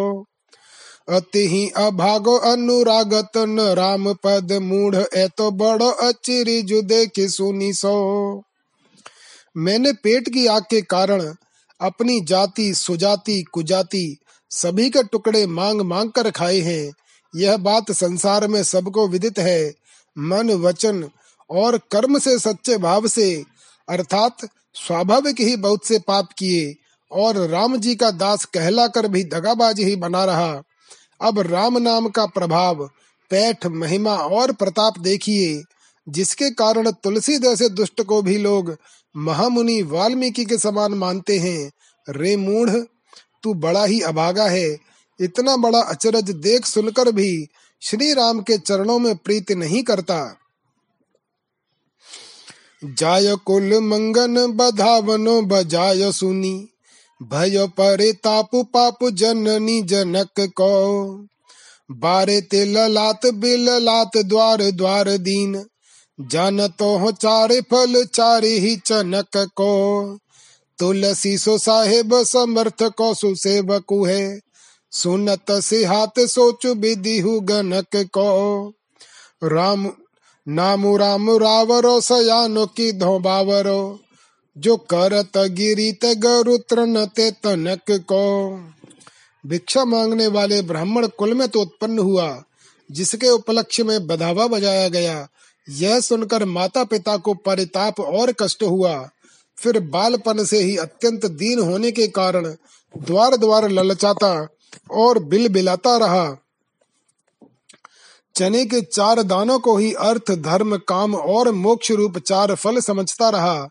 [1.09, 7.73] अति ही अभागो अनुरागत न राम पद मूढ़ ए तो बड़ो अचिरी जो देखे सुनी
[7.73, 7.97] सो।
[9.57, 11.33] मैंने पेट की आग के कारण
[11.81, 14.17] अपनी जाति, सुजाति, कुजाति
[14.49, 16.91] सभी के टुकड़े मांग मांग कर खाए हैं।
[17.35, 19.73] यह बात संसार में सबको विदित है।
[20.17, 21.09] मन, वचन
[21.49, 23.45] और कर्म से सच्चे भाव से,
[23.89, 24.37] अर्थात
[24.73, 26.75] स्वाभाविक ही बहुत से पाप किए
[27.11, 30.61] और राम जी का दास कहलाकर भी दगाबाज ही बना रहा।
[31.21, 32.89] अब राम नाम का प्रभाव,
[33.29, 35.63] पैठ, महिमा और प्रताप देखिए।
[36.09, 38.77] जिसके कारण तुलसी जैसे दुष्ट को भी लोग
[39.15, 41.71] महामुनि वाल्मीकि के समान मानते हैं।
[42.09, 42.69] रे मूढ़,
[43.43, 44.77] तू बड़ा ही अभागा है।
[45.19, 47.47] इतना बड़ा अचरज देख सुनकर भी
[47.81, 50.37] श्री राम के चरणों में प्रीति नहीं करता।
[52.83, 56.69] जाय कुल मंगन बधावनो बजाय सुनी,
[57.23, 61.27] भय परे तापु पाप जननी जनक को।
[61.91, 65.65] बारे ते ललात बिल लात द्वार द्वार दीन
[66.27, 70.19] जन तो हो चारे फल, चारे ही चनक को।
[70.79, 74.39] तुलसी सो साहेब, समर्थ को सुसेवकु है।
[74.91, 78.67] सुनत से हाथ सोच विधि गनक को।
[79.43, 79.91] राम,
[80.47, 83.99] नामु राम रावरो, सयानो की धोबावरो।
[84.57, 86.57] जो करत गिरी ते गरु
[87.05, 88.55] ते तनक को।
[89.45, 92.43] भिक्षा मांगने वाले ब्राह्मण कुल में तो उत्पन्न हुआ,
[92.91, 95.27] जिसके उपलक्ष्य में बधावा बजाया गया।
[95.71, 99.09] यह सुनकर माता पिता को परिताप और कष्ट हुआ।
[99.57, 102.55] फिर बालपन से ही अत्यंत दीन होने के कारण
[102.97, 104.47] द्वार द्वार ललचाता
[104.91, 106.37] और बिल बिलाता रहा।
[108.35, 113.29] चने के चार दानों को ही अर्थ, धर्म, काम और मोक्ष रूप चार फल समझता
[113.29, 113.69] रहा।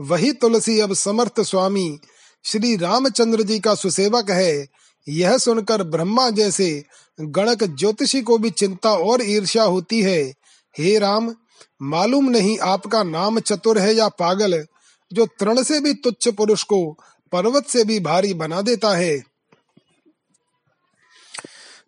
[0.00, 1.98] वही तुलसी अब समर्थ स्वामी,
[2.44, 4.66] श्री रामचंद्र जी का सुसेवक है।
[5.08, 6.84] यह सुनकर ब्रह्मा जैसे
[7.20, 10.32] गणक ज्योतिषी को भी चिंता और ईर्ष्या होती है।
[10.78, 11.34] हे राम,
[11.82, 14.64] मालूम नहीं आपका नाम चतुर है या पागल,
[15.12, 16.96] जो तृण से भी तुच्छ पुरुष को
[17.32, 19.22] पर्वत से भी भारी बना देता है।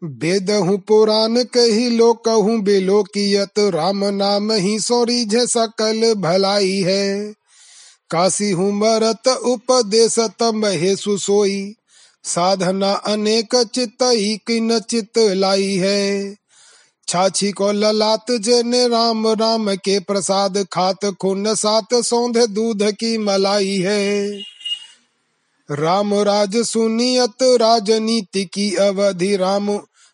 [0.04, 7.34] वेद हूँ पुराण कही लो, कहूँ बेलोकियत, राम नाम ही सोरी सकल भलाई है।
[8.10, 11.74] काशी हूँ मरत उपदेश महे सुसोई,
[12.24, 16.36] साधना अनेक चित ही किन चित लाई है।
[17.08, 23.76] छाछी को ललात जेने राम राम के प्रसाद खात खून सात सौंध दूध की मलाई
[23.78, 24.30] है।
[25.68, 29.70] राम राज सुनियत राजनीति की अवधि राम,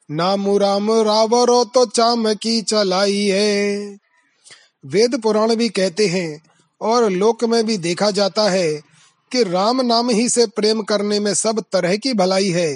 [0.09, 3.96] नाम राम रावरो तो चाम की चलाई है।
[4.85, 6.40] वेद पुराण भी कहते हैं
[6.81, 8.72] और लोक में भी देखा जाता है
[9.33, 12.72] कि राम नाम ही से प्रेम करने में सब तरह की भलाई है।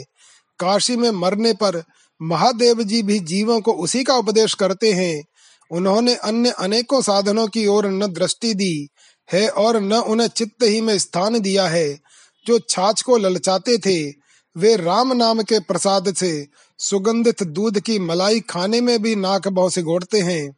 [0.58, 1.82] काशी में मरने पर
[2.22, 5.24] महादेव जी भी जीवों को उसी का उपदेश करते हैं।
[5.70, 8.88] उन्होंने अन्य अनेकों साधनों की ओर न दृष्टि दी
[9.32, 12.00] है और न उन्हें चित्त ही में स्थान दिया है।
[12.46, 14.14] जो छाछ को ललचाते थे,
[14.56, 16.46] वे राम नाम के प्रसाद से
[16.78, 20.56] सुगंधित दूध की मलाई खाने में भी नाक बहु से गोड़ते हैं।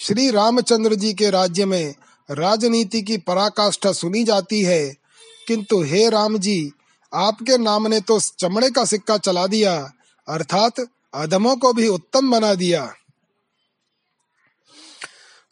[0.00, 1.94] श्री रामचंद्र जी के राज्य में
[2.30, 4.94] राजनीति की पराकाष्ठा सुनी जाती है।
[5.48, 6.72] किंतु हे राम जी,
[7.14, 9.92] आपके नाम ने तो चमड़े का सिक्का चला दिया,
[10.28, 10.72] अर्थात
[11.14, 12.94] अधमों को भी उत्तम बना दिया।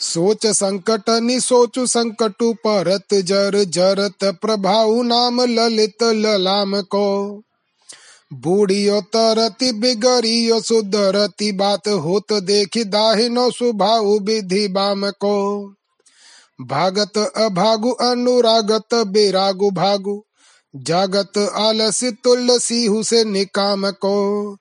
[0.00, 7.42] सोच संकट नि सोचु संकटु परत जर, जरत प्रभाव नाम ललित ललाम को।
[8.32, 15.68] बूढ़ियो तरति बिगड़ियो सुधरती, बात होत देखी दाहिनो सुभाव विधि बाम को।
[16.60, 20.24] भागत अभागु, अनुरागत बेरागु भागु,
[20.76, 24.56] जागत आलसी, तुलसी हुसे निकाम को।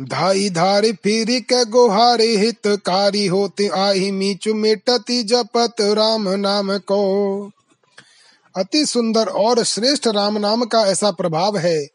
[0.00, 7.50] धाई धारी फिर के गुहारे हितकारी होते आही मीचु मिटती जपत राम नाम को।
[8.56, 11.86] अति सुंदर और श्रेष्ठ राम नाम का ऐसा प्रभाव है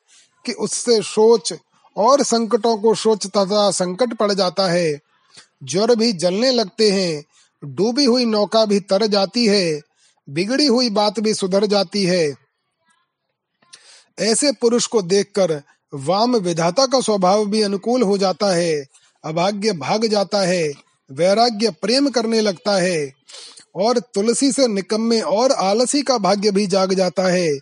[0.45, 1.53] कि उससे सोच
[1.97, 4.99] और संकटों को सोच तथा संकट पड़ जाता है।
[5.63, 7.23] ज्वर भी जलने लगते हैं,
[7.65, 9.81] डूबी हुई नौका भी तर जाती है,
[10.29, 12.35] बिगड़ी हुई बात भी सुधर जाती है।
[14.19, 15.61] ऐसे पुरुष को देखकर
[15.95, 18.85] वाम विधाता का स्वभाव भी अनुकूल हो जाता है,
[19.25, 20.73] अभाग्य भाग जाता है,
[21.11, 23.13] वैराग्य प्रेम करने लगता है,
[23.75, 27.57] और तुलसी से निकम्मे और आलसी का भाग्य भी जाग जाता है।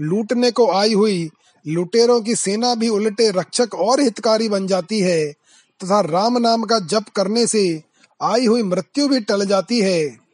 [0.00, 1.30] लूटने को आई हुई
[1.66, 5.32] लुटेरों की सेना भी उल्टे रक्षक और हितकारी बन जाती है,
[5.80, 7.82] तथा राम नाम का जप करने से
[8.22, 10.29] आई हुई मृत्यु भी टल जाती है।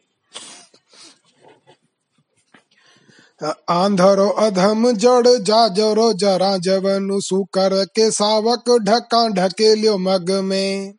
[3.68, 10.94] आंधरो अधम जड़ जाजरो जरा जवनु सुकर के सावक ढका ढकेल्यो मग में।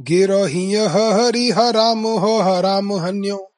[0.00, 3.52] गिरो ही हरि हराम हो हराम हन्यो।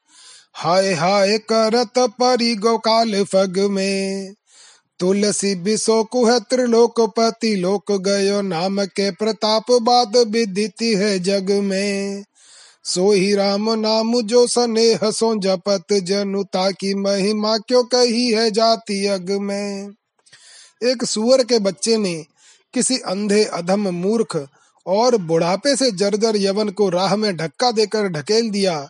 [0.54, 4.34] हाय हाय करत परी गोकाल फग में।
[4.98, 12.24] तुलसी बिसो कुह त्रिलोकपति लोक गयो, नाम के प्रताप बाद विदिति है जग में।
[12.84, 19.06] सो ही राम नाम जो स्नेह सो जपत जनुता की महिमा क्यों कही है जाति
[19.06, 19.88] अग में?
[20.82, 22.14] एक सुअर के बच्चे ने
[22.74, 24.48] किसी अंधे, अधम मूर्ख
[24.86, 28.88] और बुढ़ापे से जर्जर यवन को राह में धक्का देकर ढकेल दिया।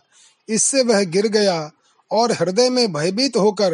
[0.49, 1.71] इससे वह गिर गया
[2.11, 3.73] और हृदय में भयभीत होकर,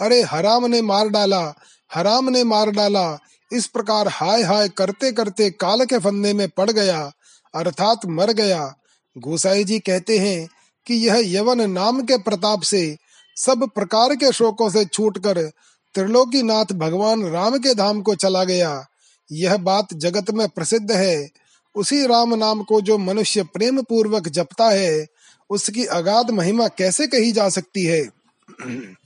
[0.00, 1.54] अरे हराम ने मार डाला,
[1.94, 3.18] हराम ने मार डाला,
[3.52, 7.12] इस प्रकार हाय हाय करते करते काल के फंदे में पड़ गया,
[7.54, 8.74] अर्थात मर गया
[9.18, 10.48] गोसाई जी कहते हैं
[10.86, 12.96] कि यह यवन नाम के प्रताप से
[13.36, 15.50] सब प्रकार के शोकों से छूटकर
[15.94, 18.86] त्रिलोकीनाथ भगवान राम के धाम को चला गया।
[19.32, 21.30] यह बात जगत में प्रसिद्ध है।
[21.74, 25.06] उसी राम नाम को जो मनुष्य प्रेम पूर्वक जपता है,
[25.50, 28.10] उसकी अगाध महिमा कैसे कही जा सकती है?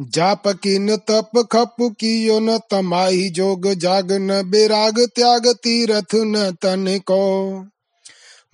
[0.00, 6.98] जाप किन तप खप कियो न तमाही जोग जाग न बेराग त्याग तीरथ न तन
[6.98, 7.66] को।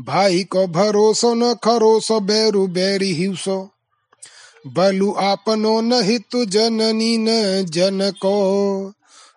[0.02, 3.68] भाई को भरोसो न खरोसो, बैरु बैरी हिवसो।
[4.66, 7.26] बलु आपनो न हितु जननी न
[7.64, 8.92] जन को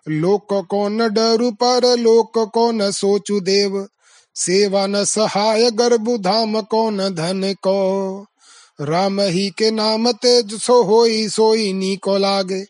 [0.08, 3.88] लोक को न डरु पर, लोक को न सोचु देव।
[4.36, 8.26] सेवा न सहाय गर्भ धाम को न धन को।
[8.80, 12.64] राम ही के नाम तेज सो होई, सोई नी को लागे।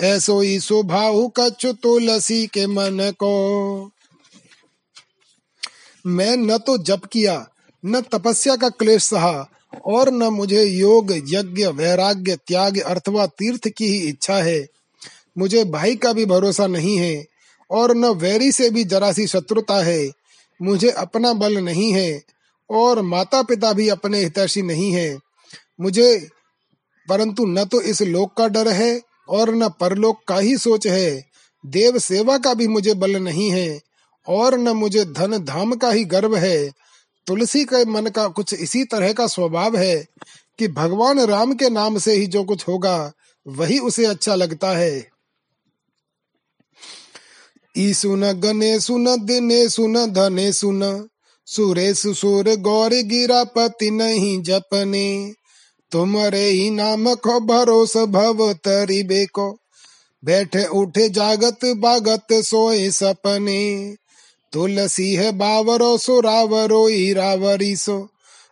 [0.00, 3.90] ऐसो ही सुभाव कछु तुलसी के मन को।
[6.06, 7.48] मैं न तो जप किया,
[7.84, 9.50] न तपस्या का क्लेश सहा,
[9.86, 14.66] और न मुझे योग, यज्ञ, वैराग्य, त्याग, अथवा तीर्थ की ही इच्छा है।
[15.38, 17.26] मुझे भाई का भी भरोसा नहीं है,
[17.70, 20.10] और न वैरी से भी जरा सी शत्रुता है।
[20.62, 22.22] मुझे अपना बल नहीं है,
[22.70, 25.18] और माता पिता भी अपने हितैषी नहीं है।
[25.80, 26.28] मुझे,
[27.08, 31.24] परंतु न तो इस लोक का डर है, और न परलोक का ही सोच है।
[31.66, 33.93] देव सेवा का भी मुझे बल नहीं है
[34.28, 36.70] और न मुझे धन धाम का ही गर्व है।
[37.26, 40.06] तुलसी के मन का कुछ इसी तरह का स्वभाव है
[40.58, 43.12] कि भगवान राम के नाम से ही जो कुछ होगा,
[43.46, 45.08] वही उसे अच्छा लगता है।
[47.78, 51.08] ईसु न गने सुन दिने सुन धने सुन
[51.46, 55.32] सुरेश सुर गौर गिरा पति नहीं जपने।
[55.92, 59.58] तुम्हारे ही नाम को भरोस भव तरी बेको
[60.24, 63.94] बैठे उठे जागत बागत सोए सपने।
[64.54, 68.08] तुलसी है बावरो सो रावरो ही रावरी सो।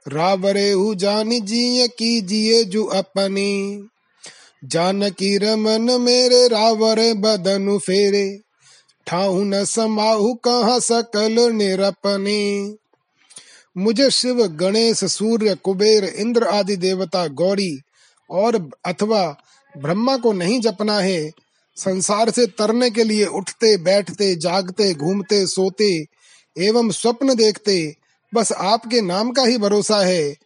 [0.09, 3.87] रावरे हु जान जिये कीजिए जु अपनी।
[4.65, 8.41] जानकी रमन मेरे रावरे बदनु फेरे।
[9.07, 12.75] ठाऊ न समाहु कहा सकल निरपने।
[13.79, 17.79] मुझे शिव, गणेश, सूर्य, कुबेर, इंद्र आदि देवता गौरी
[18.31, 19.37] और अथवा
[19.79, 21.31] ब्रह्मा को नहीं जपना है
[21.77, 26.07] संसार से तरने के लिए उठते, बैठते, जागते, घूमते, सोते,
[26.59, 27.97] एवं स्वप्न देखते,
[28.35, 30.37] बस आपके नाम का ही भरोसा है।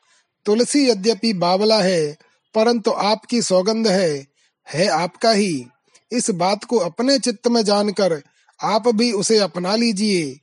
[0.47, 2.17] तुलसी यद्यपि बावला है,
[2.55, 4.27] परंतु आपकी सौगंध है
[4.75, 5.67] है आपका ही।
[6.13, 8.23] इस बात को अपने चित्त में जानकर
[8.61, 10.39] आप भी उसे अपना लीजिए।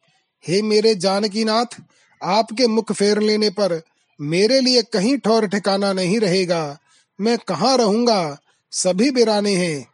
[0.48, 1.82] हे मेरे जानकी नाथ
[2.24, 3.82] आपके मुख फेर लेने पर
[4.22, 6.78] मेरे लिए कहीं ठौर ठिकाना नहीं रहेगा।
[7.22, 8.38] मैं कहाँ रहूँगा?
[8.72, 9.93] सभी बिराने हैं।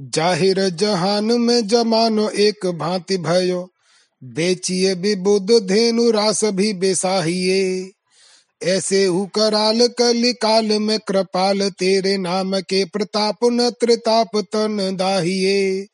[0.00, 3.68] ज़ाहिर जहान में जमानो एक भांति भयो।
[4.24, 7.90] बेचिए विबुद धेनु, रास भी बेसाहिए।
[8.62, 15.86] ऐसे हु कराल कली काल में कृपाल तेरे नाम के प्रताप न त्रिताप तन दाहिए।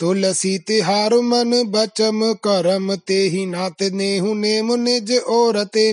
[0.00, 5.92] तुलसी तिहार मन बचम करम ते ही नात नेहु नेम निज और ते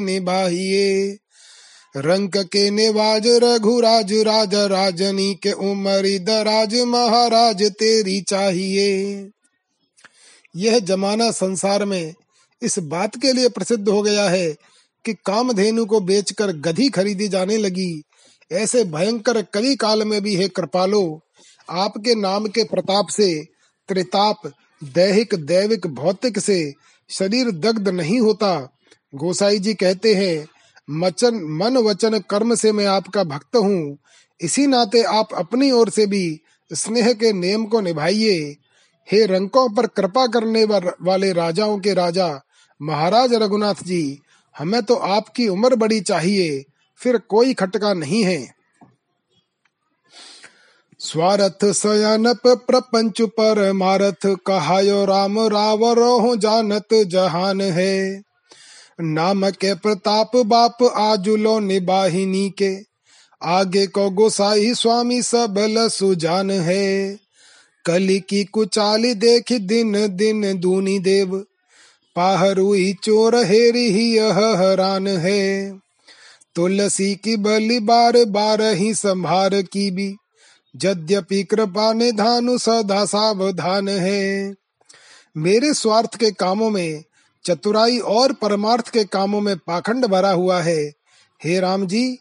[2.00, 9.30] रंक के निवाज रघुराज राज राजनी के उमरी दराज महाराज तेरी चाहिए।
[10.56, 12.14] यह जमाना संसार में
[12.62, 14.56] इस बात के लिए प्रसिद्ध हो गया है
[15.06, 18.04] कि कामधेनु को बेचकर गधी खरीदी जाने लगी।
[18.52, 21.22] ऐसे भयंकर कली काल में भी है कृपालो,
[21.70, 23.44] आपके नाम के प्रताप से,
[23.90, 24.52] त्रिताप,
[24.84, 26.74] दैहिक, दैविक, भौतिक से
[27.10, 28.70] शरीर दग्ध नहीं होता।
[29.16, 30.48] गोसाई जी कहते हैं
[30.90, 33.98] मचन, मन वचन कर्म से मैं आपका भक्त हूँ।
[34.40, 38.56] इसी नाते आप अपनी ओर से भी स्नेह के नियम को निभाइए।
[39.08, 42.30] हे रंकों पर कृपा करने वाले राजाओं के राजा,
[42.82, 44.20] महाराज रघुनाथ जी,
[44.56, 46.64] हमें तो आपकी उम्र बड़ी चाहिए,
[47.02, 48.40] फिर कोई खटका नहीं है।
[51.00, 58.22] स्वारथ सयानप प्रपंच पर मारथ, कहायो राम रावरो जानत जहान है।
[59.02, 62.78] नाम के प्रताप बाप आजुलो निबाहिनी के।
[63.44, 67.20] आगे को गोसाई स्वामी सबल सुजान है।
[67.86, 71.46] कली की कुचाली देख दिन दिन दूनी देव।
[72.16, 75.74] पाहरुई चोर हेरी ही यह हरान है।
[76.56, 80.16] तुलसी की बलि बार बार ही संभार की भी।
[80.84, 84.56] यद्यपि कृपा निधानु सदा सावधान है।
[85.38, 87.04] मेरे स्वार्थ के कामों में
[87.46, 90.82] चतुराई और परमार्थ के कामों में पाखंड भरा हुआ है।
[91.42, 92.20] हे राम जी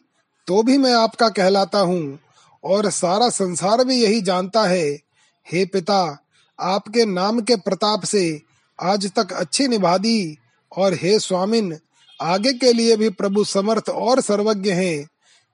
[0.48, 2.18] तो भी मैं आपका कहलाता हूँ,
[2.64, 4.86] और सारा संसार भी यही जानता है।
[5.46, 6.24] हे पिता,
[6.58, 8.40] आपके नाम के प्रताप से
[8.78, 10.36] आज तक अच्छी निभा दी
[10.72, 11.76] और हे स्वामिन,
[12.20, 15.08] आगे के लिए भी प्रभु समर्थ और सर्वज्ञ हैं।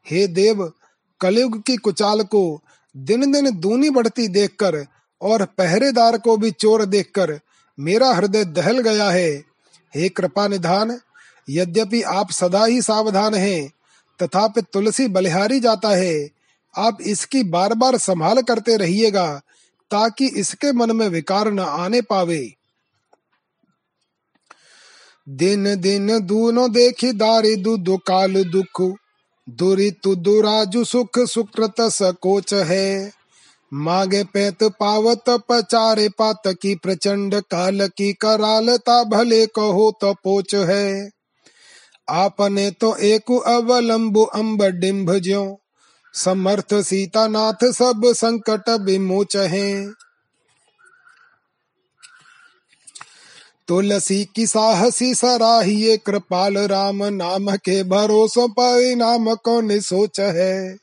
[0.07, 0.71] हे देव,
[1.21, 2.61] कलयुग की कुचाल को
[2.95, 4.85] दिन दिन दूनी बढ़ती देखकर
[5.21, 7.39] और पहरेदार को भी चोर देखकर
[7.79, 9.43] मेरा हृदय दहल गया है।
[9.97, 11.01] हे कृपा निधान,
[11.51, 13.71] यद्यपि आप सदा ही सावधान हैं,
[14.21, 16.29] तथापि तुलसी बलिहारी जाता है,
[16.75, 19.41] आप इसकी बार बार संभाल करते रहिएगा,
[19.91, 22.55] ताकि इसके मन में विकार न आने पावे।
[25.29, 28.97] दिन दिन दूनो देखी दारी दु दुकाल दुख
[29.49, 33.13] दुरी तु दुराजु सुख सुकृत सकोच है।
[33.75, 41.11] मागे पैत पावत पचारे पात की प्रचंड काल की करालता भले कहो तो पोच है।
[42.09, 45.61] आपने तो एक अवलंबु अम्ब डिम्भ ज्यो,
[46.15, 49.91] समर्थ सीता नाथ सब संकट विमोच है।
[53.69, 60.77] तुलसी की साहसी सराहिए कृपाल राम नाम के भरोसों परिणाम को सोच है।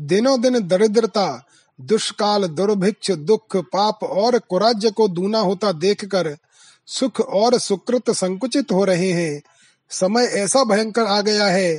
[0.00, 1.46] दिनों दिन दरिद्रता
[1.80, 6.36] दुष्काल, दुर्भिक्ष, दुख, पाप और कुराज्य को दूना होता देखकर
[6.88, 9.40] सुख और सुकृत संकुचित हो रहे हैं।
[9.90, 11.74] समय ऐसा भयंकर आ गया है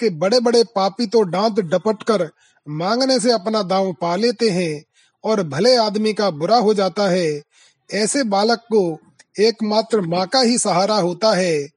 [0.00, 2.28] कि बड़े बड़े पापी तो डांत डपट कर
[2.66, 4.82] मांगने से अपना दाव पा लेते हैं
[5.24, 7.42] और भले आदमी का बुरा हो जाता है,
[7.90, 8.98] ऐसे बालक को
[9.40, 11.68] एकमात्र माँ का ही सहारा होता है।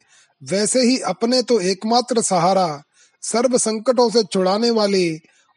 [0.41, 2.84] वैसे ही अपने तो एकमात्र सहारा
[3.24, 5.09] सर्व संकटों से छुड़ाने वाले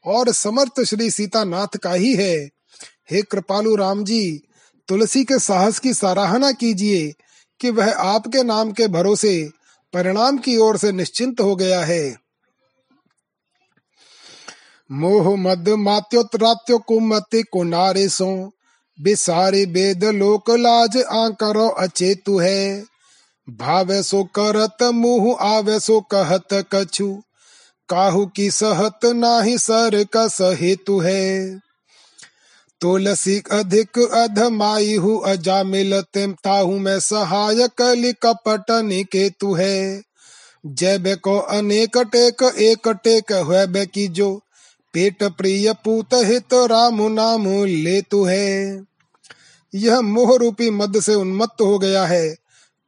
[0.07, 2.51] और समर्थ श्री सीता नाथ का ही है।
[3.11, 4.43] हे कृपालु राम जी,
[4.89, 7.13] तुलसी के साहस की सराहना कीजिए
[7.61, 9.51] कि वह आपके नाम के भरोसे
[9.93, 12.17] परिणाम की ओर से निश्चिंत हो गया है।
[14.93, 18.51] मोह मद मात्योत्रात्यो कुमति कुनारे सो,
[19.01, 22.85] बिसारे बेद लोक लाज आकरो अचेतु है।
[23.51, 27.23] भावे सो करत, मुह आवे सो कहत कछु।
[27.89, 31.59] काहू की सहत नाही सर का सहेतु है।
[32.81, 37.69] तुलसी अधिक अधमाई हूँ अजा मिलते, ताहू में सहाय
[38.13, 40.03] कपट निकेतु है।
[40.67, 44.41] जैब को अनेक टेक, एक टेक हुए की जो,
[44.93, 48.83] पेट प्रिय पूत हित राम नाम ले तु है।
[49.75, 52.37] यह मोह रूपी मद से उन्मत्त हो गया है।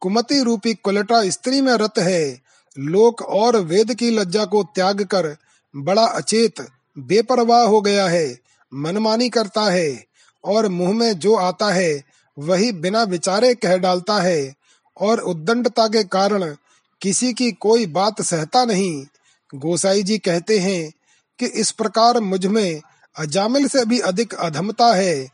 [0.01, 2.46] कुमति रूपी कुलटा स्त्री में रत है।
[2.79, 5.37] लोक और वेद की लज्जा को त्याग कर
[5.77, 6.55] बड़ा अचेत,
[6.99, 8.39] बेपरवाह हो गया है,
[8.75, 10.05] मनमानी करता है
[10.45, 12.03] और मुँह में जो आता है,
[12.39, 14.55] वही बिना विचारे कह डालता है
[15.01, 16.57] और उद्दंडता के कारण
[17.03, 19.07] किसी की कोई बात सहता नहीं।
[19.55, 20.93] गोसाई जी कहते हैं
[21.39, 22.81] कि इस प्रकार मुझमें
[23.17, 25.29] अजामिल से भी अधिक अधमता है।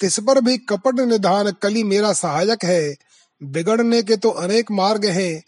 [0.00, 2.96] तिस पर भी कपट निधान कली मेरा सहायक है।
[3.42, 5.42] बिगड़ने के तो अनेक मार्ग हैं।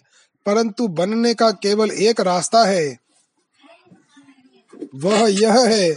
[0.47, 2.99] परंतु बनने का केवल एक रास्ता है।
[4.95, 5.91] वह यह है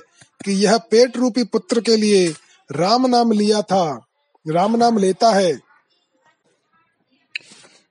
[0.45, 2.27] कि यह पेट रूपी पुत्र के लिए
[2.71, 4.05] राम नाम लिया था,
[4.45, 5.53] राम नाम लेता है।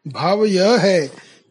[0.09, 1.01] भाव यह है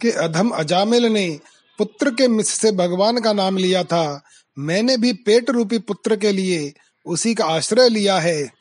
[0.02, 1.40] कि अधम अजामिल ने
[1.78, 4.24] पुत्र के मिस से भगवान का नाम लिया था।
[4.60, 6.74] मैंने भी पेट रूपी पुत्र के लिए
[7.06, 8.52] उसी का आश्रय लिया है।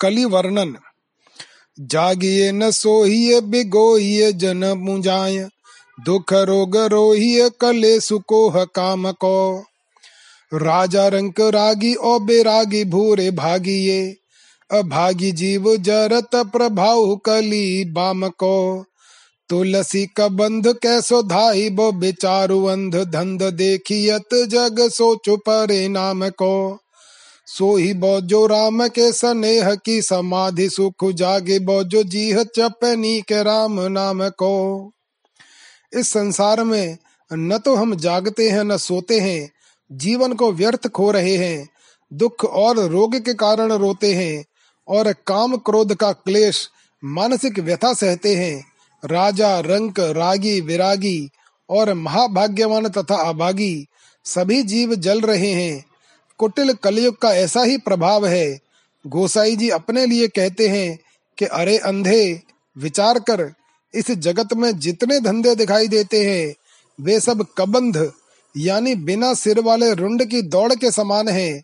[0.00, 0.76] कली वर्णन
[1.80, 5.48] जागिए न सोहिए, बिगोहिए जन मुझाय
[6.04, 9.64] दुख रोग रोहिए कले सुकोह काम को।
[10.54, 14.16] राजा रंक रागी ओ बेरागी भूरे भागिये
[14.72, 18.84] अभागी जीव जरत प्रभाव कली बाम को।
[19.48, 26.78] तुलसी का बंध कैसो धाई, बो बेचारु अंध धंध देखियत जग सोचो परे नाम को।
[27.46, 34.28] सोही बोजो राम के स्नेह की समाधि सुख जागे, बोजो जीह चपनी के राम नाम
[34.28, 34.92] को।
[35.94, 36.98] इस संसार में
[37.32, 39.50] न तो हम जागते हैं, न सोते हैं,
[39.92, 41.68] जीवन को व्यर्थ खो रहे हैं,
[42.12, 44.44] दुख और रोग के कारण रोते हैं,
[44.88, 46.70] और काम क्रोध का क्लेश
[47.04, 48.64] मानसिक व्यथा सहते हैं,
[49.04, 51.30] राजा, रंक, रागी, विरागी
[51.70, 53.86] और महाभाग्यवान तथा अभागी
[54.24, 55.85] सभी जीव जल रहे हैं
[56.38, 58.58] कुटिल कलयुग का ऐसा ही प्रभाव है।
[59.06, 60.98] गोसाई जी अपने लिए कहते हैं
[61.38, 62.42] कि, अरे अंधे,
[62.78, 63.54] विचार कर,
[63.94, 66.54] इस जगत में जितने धंधे दिखाई देते हैं,
[67.00, 68.12] वे सब कबंध,
[68.56, 71.62] यानी बिना सिर वाले रुंड की दौड़ के समान है,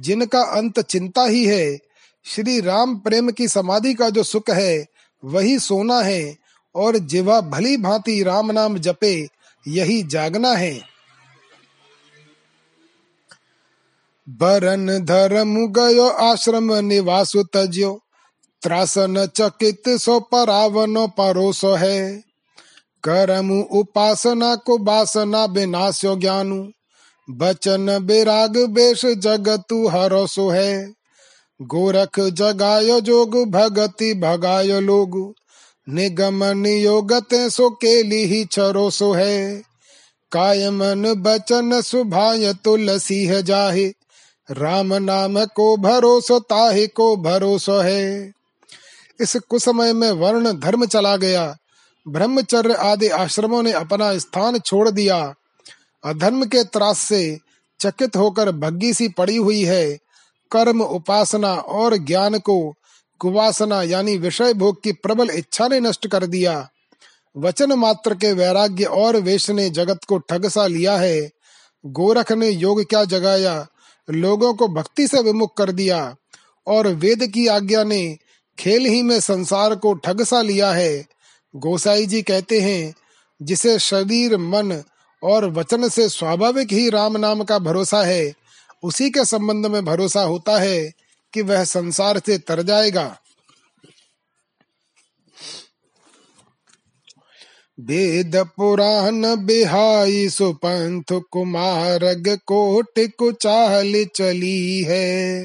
[0.00, 1.78] जिनका अंत चिंता ही है।
[2.24, 4.86] श्री राम प्रेम की समाधि का जो सुख है,
[5.24, 6.36] वही सोना है,
[6.74, 9.28] और जिवा भली भांति राम नाम जपे,
[9.68, 10.91] यही जागना है।
[14.28, 18.00] बरन धर्म गयो, आश्रम निवास तज्यो।
[18.62, 22.22] त्रासन चकित सो परावनो परोसो है।
[23.04, 26.66] करमु उपासना को बासना विनाश्यो ज्ञानु।
[27.30, 30.92] बचन बेराग बेश जगतु हरोसो है।
[31.62, 35.34] गोरख जगायो जोग, भगति भगायो लोग।
[35.88, 39.62] निगम नियोगते सो केली ही छरो सो है।
[40.32, 44.01] काय मन बचन सुभाय तुलसी है जाहे।
[44.52, 48.32] राम नाम को भरोसो ताहे को भरोसो है।
[49.20, 51.56] इस कुसमय में वर्ण धर्म चला गया।
[52.08, 55.34] ब्रह्मचर्य आदि आश्रमों ने अपना स्थान छोड़ दिया।
[56.04, 57.38] अधर्म के त्रास से
[57.80, 59.92] चकित होकर भग्गी सी पड़ी हुई है।
[60.50, 62.74] कर्म, उपासना और ज्ञान को
[63.18, 66.68] कुवासना यानी विषय भोग की प्रबल इच्छा ने नष्ट कर दिया।
[67.36, 71.30] वचन मात्र के वैराग्य और वेश ने जगत को ठग सा लिया है।
[71.86, 73.66] गोरख ने योग क्या जगाया?
[74.10, 76.16] लोगों को भक्ति से विमुख कर दिया
[76.66, 78.18] और वेद की आज्ञा ने
[78.58, 81.06] खेल ही में संसार को ठग सा लिया है।
[81.56, 82.94] गोसाई जी कहते हैं,
[83.42, 84.82] जिसे शरीर, मन
[85.22, 88.34] और वचन से स्वाभाविक ही राम नाम का भरोसा है,
[88.82, 90.92] उसी के संबंध में भरोसा होता है
[91.32, 93.18] कि वह संसार से तर जाएगा।
[97.82, 105.44] वेद पुराण बिहाई सुपंथ कुमारग कोट कुचाल चली है।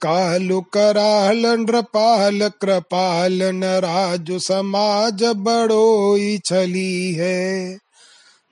[0.00, 7.74] कालु कराल नृपाल कृपाल न राजु समाज बड़ोई छली है।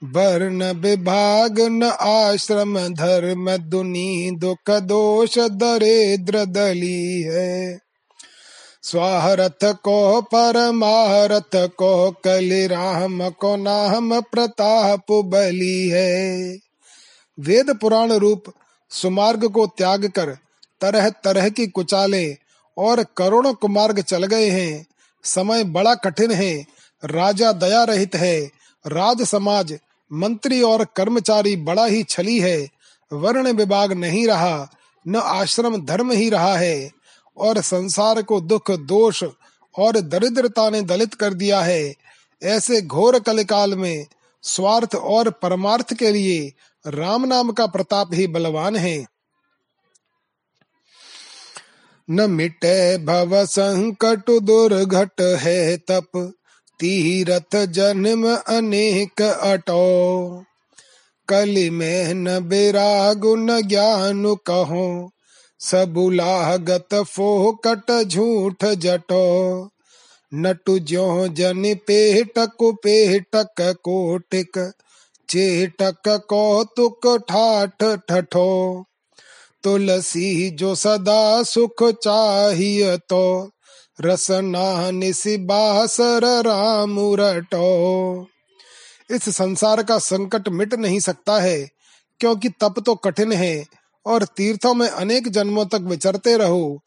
[0.03, 7.79] वर्ण विभाग, न आश्रम, धर्म, दुनी, दुख, दोष, दरिद्र, दली है।
[8.83, 16.57] स्वाहरथ को परमारथ को कलि राम को नाम प्रताप बली है।
[17.39, 18.43] वेद पुराण रूप
[18.91, 20.29] सुमार्ग को त्याग कर
[20.81, 22.37] तरह तरह की कुचाले
[22.77, 24.85] और करोड़ों कुमार्ग चल गए हैं।
[25.23, 26.53] समय बड़ा कठिन है,
[27.03, 28.41] राजा दया रहित है,
[28.85, 29.77] राज समाज,
[30.11, 32.67] मंत्री और कर्मचारी बड़ा ही छली है,
[33.11, 34.67] वर्ण विभाग नहीं रहा,
[35.07, 37.00] न आश्रम धर्म ही रहा है।
[37.41, 39.23] और संसार को दुख, दोष
[39.77, 41.93] और दरिद्रता ने दलित कर दिया है।
[42.43, 44.05] ऐसे घोर कलिकाल में
[44.41, 46.53] स्वार्थ और परमार्थ के लिए
[46.87, 49.05] राम नाम का प्रताप ही बलवान है।
[52.09, 56.33] न मिटे भव संकट दुर्घट है तप,
[56.79, 60.43] तीरथ जन्म अनेक अटो।
[61.27, 65.11] कलि में न बेरागु, न ज्ञान कहो
[65.61, 69.25] सबुलागत फोकट झूठ जटो।
[70.31, 74.57] नटु ज्यो जन पेटक पेटक कोटिक
[75.29, 78.51] चेटक कौतुक ठाठ ठठो।
[79.63, 83.25] तुलसी जो सदा सुख चाहिए तो
[83.99, 87.67] रसना निशिबासर राम रटो
[89.09, 91.59] इस संसार का संकट मिट नहीं सकता है,
[92.21, 93.53] क्योंकि तप तो कठिन है
[94.05, 96.81] और तीर्थों में अनेक जन्मों तक विचरते रहो।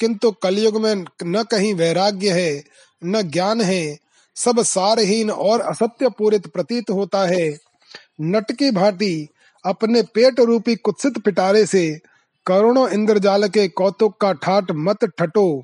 [0.00, 2.64] किंतु कलयुग में न कहीं वैराग्य है,
[3.04, 3.98] न ज्ञान है।
[4.36, 7.58] सब सारहीन और असत्य पूरित प्रतीत होता है।
[8.20, 9.28] नट की भांति
[9.66, 12.00] अपने पेट रूपी कुत्सित पिटारे से
[12.46, 15.62] करोड़ों इंद्रजाल के कौतुक का ठाट मत ठटो।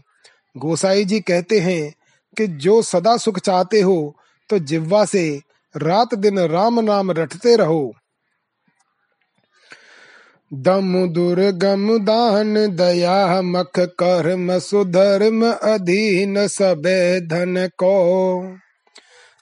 [0.56, 1.94] गोसाई जी कहते हैं
[2.36, 4.16] कि जो सदा सुख चाहते हो
[4.48, 5.40] तो जिव्वा से
[5.76, 7.92] रात दिन राम नाम रटते रहो।
[10.54, 18.44] दम दुर्गम दान, दया, मख, कर्म, सुधर्म अधीन सबे धन को।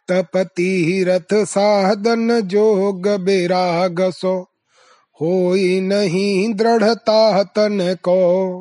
[0.09, 4.47] तपति रथ साधन जोग बिराग सो,
[5.23, 8.61] होई नहीं दृढ़ता तन को।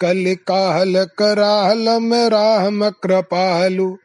[0.00, 1.88] कल काल कराल
[2.28, 3.96] राम कृपालु,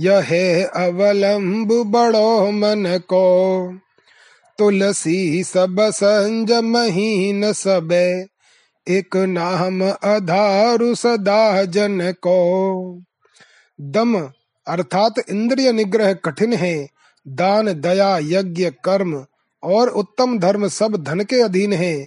[0.00, 0.28] यह
[0.66, 3.66] अवलंब बड़ो मन को।
[4.60, 8.26] तुलसी सब संज महीन सबे,
[8.86, 13.02] एक नाम अधारु सदा जन को
[13.80, 14.20] दम
[14.66, 16.88] अर्थात इंद्रिय निग्रह कठिन है,
[17.28, 19.26] दान, दया, यज्ञ, कर्म
[19.62, 22.06] और उत्तम धर्म सब धन के अधीन है।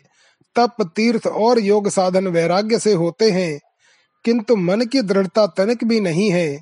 [0.55, 3.59] तप, तीर्थ और योग साधन वैराग्य से होते हैं,
[4.25, 6.61] किंतु मन की दृढ़ता तनिक भी नहीं है।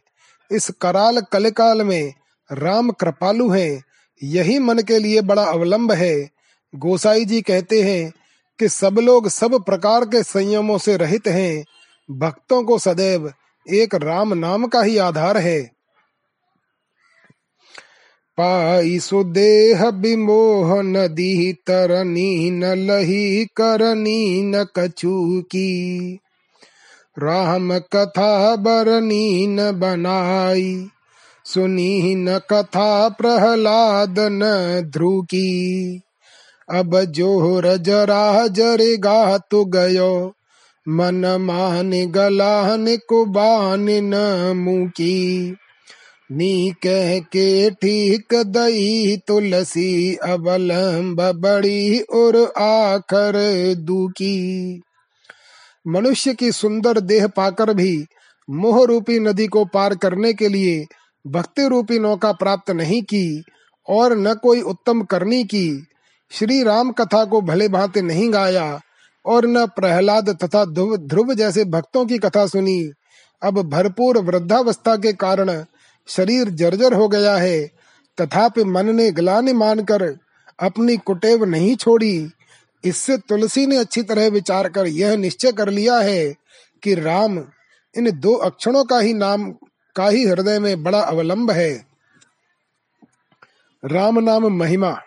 [0.52, 2.14] इस कराल कलकाल में
[2.52, 3.91] राम कृपालु है
[4.24, 6.30] यही मन के लिए बड़ा अवलंब है।
[6.76, 8.14] गोसाई जी कहते हैं
[8.60, 11.66] कि सब लोग सब प्रकार के संयमों से रहित हैं।
[12.12, 13.34] भक्तों को सदैव
[13.70, 15.62] एक राम नाम का ही आधार है।
[18.38, 26.20] पाई सुदेह विमोह नदी तरनी न लही करनी न कछु की
[27.20, 30.90] राम कथा बरनी न बनाई।
[31.46, 34.52] सुनी न कथा प्रहलाद न
[34.94, 36.02] ध्रुव की
[36.70, 40.34] अब ज़ोर जरा जरेगा तो गयो,
[40.86, 45.56] मन मान गलान कुबान न मुकी।
[46.32, 53.34] नी कह के ठीक दई तुलसी, अवलंब बड़ी और आखर
[53.82, 54.82] दुखी।
[55.86, 57.94] मनुष्य की सुंदर देह पाकर भी
[58.50, 60.86] मोह रूपी नदी को पार करने के लिए
[61.28, 63.44] भक्ति रूपी नौका प्राप्त नहीं की
[63.88, 65.88] और न कोई उत्तम करनी की।
[66.32, 68.80] श्री राम कथा को भले भांति नहीं गाया
[69.26, 70.66] और न प्रहलाद तथा
[70.98, 72.92] ध्रुव जैसे भक्तों की कथा सुनी।
[73.42, 75.66] अब भरपूर वृद्धावस्था के कारण
[76.08, 77.62] शरीर जर्जर हो गया है।
[78.18, 80.04] तथापि मन ने ग्लानि मानकर
[80.60, 82.32] अपनी कुटेव नहीं छोड़ी।
[82.84, 86.34] इससे तुलसी ने अच्छी तरह विचार कर यह निश्चय कर लिया है
[86.84, 87.38] कि राम
[87.96, 89.54] इन दो अक्षरों का ही नाम
[89.96, 91.86] का ही हृदय में बड़ा अवलंब है।
[93.86, 95.02] राम नाम महिमा।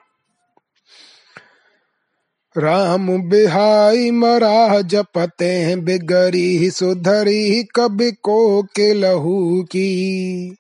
[2.59, 10.57] राम बिहाई मरा जपते हैं, बिगरी सुधरी कभी को के लहू की।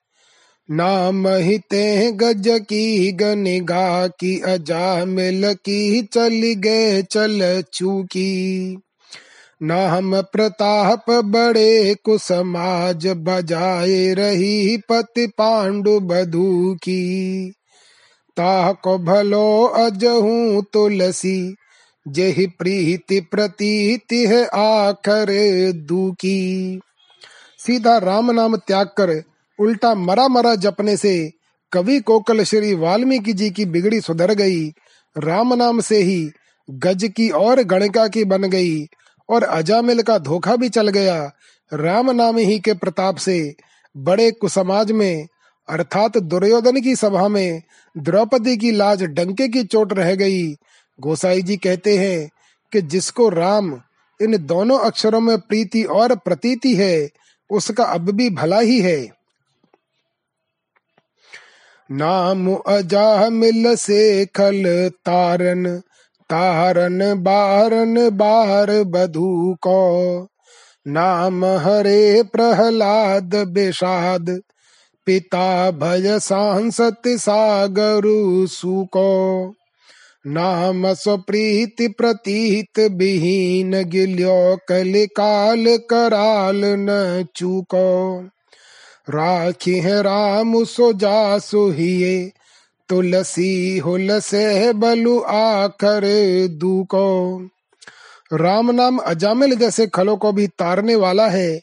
[0.70, 8.78] नाम ही ते गज की, गनिगा की, अजा मिल की, चल गए चल चूकी
[9.64, 17.50] नाम प्रताप बड़े कुसमाज बजाए रही पति पांडु बधू की।
[18.36, 21.54] ताह को भलो अजहू तुलसी,
[22.08, 25.26] जही प्रीति प्रतीति है आखर
[25.72, 26.80] दुखी।
[27.58, 29.22] सीधा राम नाम त्याग कर
[29.58, 31.30] उल्टा मरा मरा जपने से
[31.72, 34.68] कवि कोकल श्री वाल्मीकि जी की बिगड़ी सुधर गई।
[35.18, 36.30] राम नाम से ही
[36.70, 38.86] गज की और गणिका की बन गई।
[39.28, 41.32] और अजामिल का धोखा भी चल गया।
[41.72, 43.54] राम नाम ही के प्रताप से
[43.96, 45.28] बड़े कुसमाज में,
[45.68, 47.62] अर्थात दुर्योधन की सभा में,
[47.98, 50.52] द्रौपदी की लाज डंके की चोट रह गई।
[51.00, 52.30] गोसाई जी कहते हैं
[52.72, 53.80] कि जिसको राम
[54.20, 57.08] इन दोनों अक्षरों में प्रीति और प्रतीति है,
[57.50, 59.24] उसका अब भी भला ही है।
[61.90, 65.82] नाम अजा मिल से खल तारन
[66.34, 70.28] तारन बारन बार बधू को।
[70.88, 74.40] नाम हरे प्रहलाद बेषाद
[75.06, 79.54] पिता भय सांसत सागरु सुको
[80.26, 88.20] नाम स्वप्रीति प्रतीत विहीन गिल्यो कलिकाल कराल न चूको।
[89.10, 92.32] राखी है राम सो जा सुहिए
[92.94, 96.04] तुलसी हुल से बलु आखर
[96.50, 97.38] दूको।
[98.32, 101.60] राम नाम अजामिल जैसे खलों को भी तारने वाला है,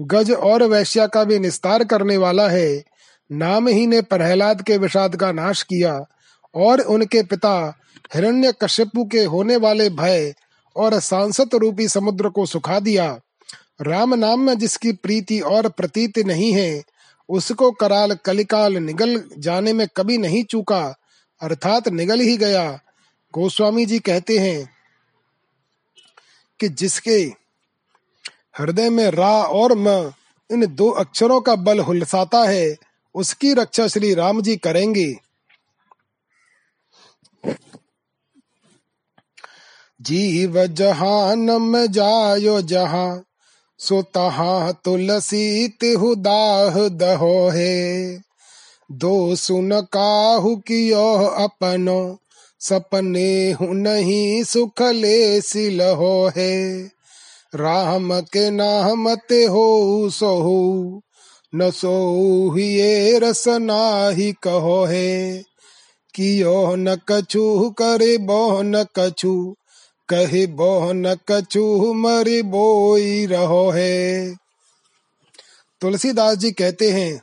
[0.00, 2.84] गज और वैश्या का भी निस्तार करने वाला है।
[3.32, 6.04] नाम ही ने प्रहलाद के विषाद का नाश किया,
[6.54, 7.80] और उनके पिता
[8.14, 10.34] हिरण्य कश्यपु के होने वाले भय
[10.76, 13.20] और सांसत रूपी समुद्र को सुखा दिया।
[13.82, 16.82] राम नाम में जिसकी प्रीति और प्रतीति नहीं है
[17.28, 20.82] उसको कराल कलिकाल निगल जाने में कभी नहीं चूका,
[21.40, 22.70] अर्थात निगल ही गया।
[23.34, 24.68] गोस्वामी जी कहते हैं
[26.60, 27.18] कि जिसके
[28.58, 30.12] हृदय में रा और म
[30.50, 32.76] इन दो अक्षरों का बल हुलसाता है,
[33.14, 35.14] उसकी रक्षा श्री राम जी करेंगे।
[40.00, 43.24] जीव जहान जायो जहाँ
[43.88, 47.72] सो तहा तुलसी तिहु दाह दहो है
[48.92, 51.06] दो सुन काहु कियो
[51.44, 52.18] अपनो,
[52.60, 56.56] सपने हु नहीं सुख ले सिलहो है
[57.54, 59.64] राम के नाम ते हो
[60.10, 61.00] सोहु,
[61.54, 65.42] न सो ये रस नाही कहो है
[66.14, 69.34] कियो न कछु करे बो न कछु
[70.08, 74.34] कहे बोह न कछु मरी बोई रहो है।
[75.80, 77.22] तुलसीदास जी कहते हैं,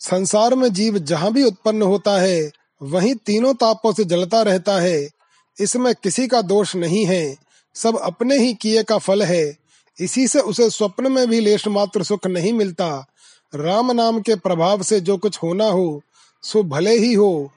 [0.00, 2.50] संसार में जीव जहाँ भी उत्पन्न होता है,
[2.82, 5.08] वहीं तीनों तापों से जलता रहता है।
[5.60, 7.36] इसमें किसी का दोष नहीं है।
[7.74, 9.56] सब अपने ही किए का फल है।
[9.98, 13.06] इसी से उसे स्वप्न में भी लेश मात्र सुख नहीं मिलता।
[13.52, 16.02] राम नाम के प्रभाव से जो कुछ होना हो,
[16.42, 17.50] सो भले ही हो।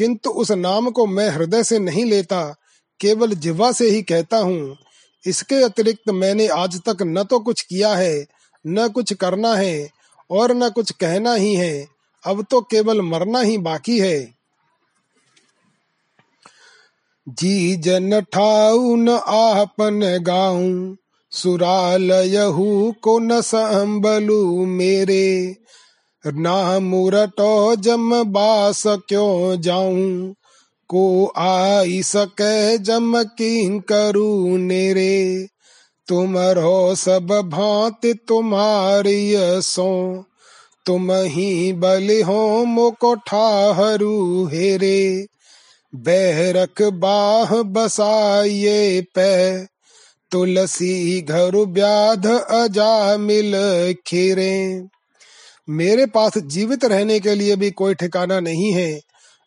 [0.00, 2.56] किंतु उस नाम को मैं हृदय से नहीं लेता,
[3.00, 4.76] केवल जिवा से ही कहता हूँ।
[5.26, 8.26] इसके अतिरिक्त मैंने आज तक न तो कुछ किया है,
[8.66, 9.90] न कुछ करना है,
[10.30, 11.86] और न कुछ कहना ही है।
[12.26, 14.34] अब तो केवल मरना ही बाकी है।
[17.28, 20.96] जी जन ठाऊ न आपन गाऊं,
[21.30, 25.56] सुरालयहू को न संबलू मेरे।
[26.26, 30.34] ना मुरटो जम बास क्यों जाऊँ?
[30.88, 35.48] को आई सके जम किं करू नेरे?
[36.08, 40.24] तुम रो सब भांत तुम्हारी सो
[40.86, 45.26] तुम ही बलि हो मुको ठाहरू हेरे।
[45.94, 49.64] बैरक बाह बसाइए पे।
[50.30, 53.52] तुलसी घर व्याध अजा मिल
[54.06, 54.82] खीरे।
[55.70, 59.00] मेरे पास जीवित रहने के लिए भी कोई ठिकाना नहीं है,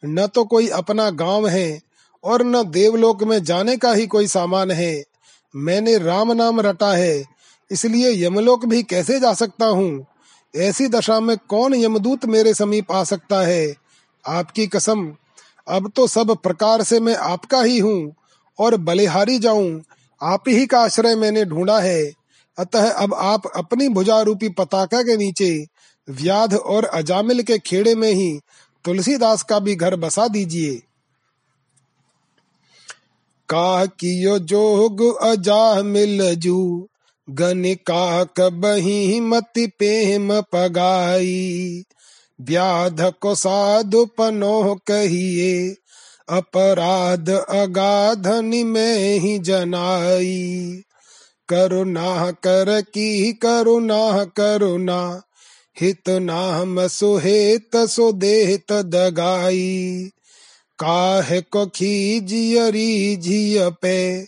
[0.04, 1.80] न तो कोई अपना गाँव है
[2.24, 5.04] और न देवलोक में जाने का ही कोई सामान है।
[5.54, 7.24] मैंने राम नाम रटा है,
[7.72, 10.06] इसलिए यमलोक भी कैसे जा सकता हूँ?
[10.54, 13.74] ऐसी दशा में कौन यमदूत मेरे समीप आ सकता है?
[14.26, 15.06] आपकी कसम,
[15.68, 18.14] अब तो सब प्रकार से मैं आपका ही हूँ
[18.60, 19.82] और बलिहारी जाऊँ।
[20.22, 22.04] आप ही का आश्रय मैंने ढूंढा है।
[22.58, 25.66] अतः अब आप अपनी भुजा रूपी पताका के नीचे
[26.10, 28.40] व्याध और अजामिल के खेड़े में ही
[28.86, 30.76] तुलसीदास का भी घर बसा दीजिए।
[33.50, 36.88] का कियो जोग अजा मिल जू
[37.30, 41.84] गनिका कबही मति प्रेम पगाई।
[42.42, 45.76] व्याध को साधु पनो कहिए,
[46.30, 50.82] अपराध अगाधनि में ही जनाई।
[51.50, 55.22] करुणा कर की करुणा करुणा
[55.80, 60.10] हित नाम सुहेत सुदेत दगाई।
[60.80, 64.26] काहे को खीजियरी झिय पे,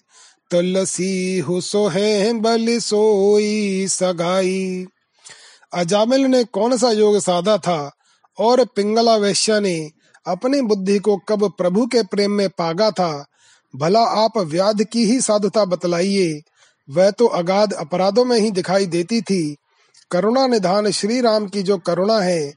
[0.51, 1.39] तुलसी
[1.75, 4.85] है बलि सोई सगाई।
[5.73, 7.91] अजामिल ने कौन सा योग साधा था?
[8.39, 9.89] और पिंगला वैश्य ने
[10.27, 13.25] अपनी बुद्धि को कब प्रभु के प्रेम में पागा था?
[13.75, 16.41] भला आप व्याध की ही साधुता बतलाइए।
[16.89, 19.57] वह तो अगाध अपराधों में ही दिखाई देती थी।
[20.11, 22.53] करुणा निधान श्री राम की जो करुणा है,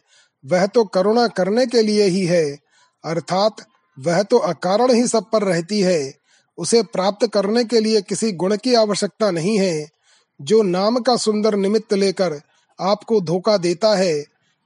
[0.47, 2.59] वह तो करुणा करने के लिए ही है।
[3.05, 3.57] अर्थात,
[3.99, 6.15] वह तो अकारण ही सब पर रहती है।
[6.59, 9.89] उसे प्राप्त करने के लिए किसी गुण की आवश्यकता नहीं है।
[10.43, 12.41] जो नाम का सुंदर निमित्त लेकर
[12.81, 14.25] आपको धोखा देता है।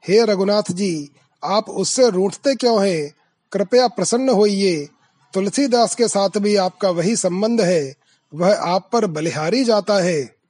[0.08, 1.10] हे रघुनाथ जी,
[1.44, 3.14] आप उससे रूठते क्यों हैं?
[3.52, 4.88] कृपया प्रसन्न होइए।
[5.34, 7.94] तुलसीदास के साथ भी आपका वही संबंध है।
[8.34, 10.41] वह आप पर बलिहारी जाता है।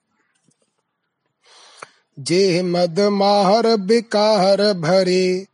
[2.19, 5.47] जे मद माहर बिकार भरे,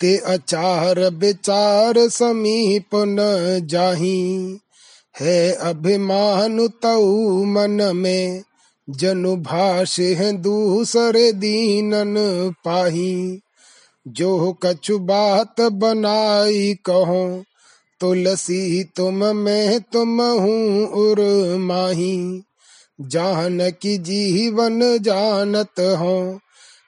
[0.00, 3.16] ते अचार विचार समीप न
[3.66, 4.58] जाही।
[5.20, 8.42] है अभिमान तऊ मन में,
[8.90, 12.14] जनु भाष्य दूसरे दीनन
[12.64, 13.40] पाही।
[14.08, 17.44] जो कछु बात बनाई कहो,
[18.00, 21.16] तुलसी तुम मैं तुम हूँ उर
[21.58, 22.42] माही।
[23.00, 26.40] जान की जीवन जानत हो।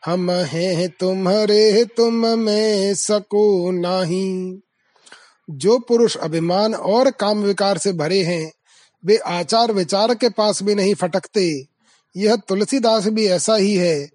[0.07, 4.61] हम हैं तुम्हारे, तुम में सको नाही।
[5.51, 8.53] जो पुरुष अभिमान और काम विकार से भरे हैं,
[9.05, 11.67] वे आचार विचार के पास भी नहीं फटकते।
[12.17, 14.07] यह तुलसीदास भी ऐसा ही है।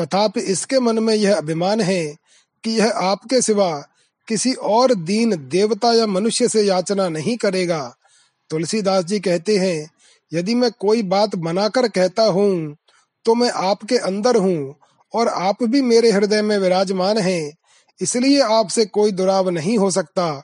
[0.00, 2.16] तथापि इसके मन में यह अभिमान है
[2.64, 3.84] कि यह आपके सिवा
[4.28, 7.96] किसी और दीन देवता या मनुष्य से याचना नहीं करेगा।
[8.50, 9.90] तुलसीदास जी कहते हैं
[10.32, 12.76] यदि मैं कोई बात बनाकर कहता हूँ
[13.24, 14.74] तो मैं आपके अंदर हूँ
[15.14, 17.52] और आप भी मेरे हृदय में विराजमान हैं।
[18.00, 20.42] इसलिए आपसे कोई दुराव नहीं हो सकता।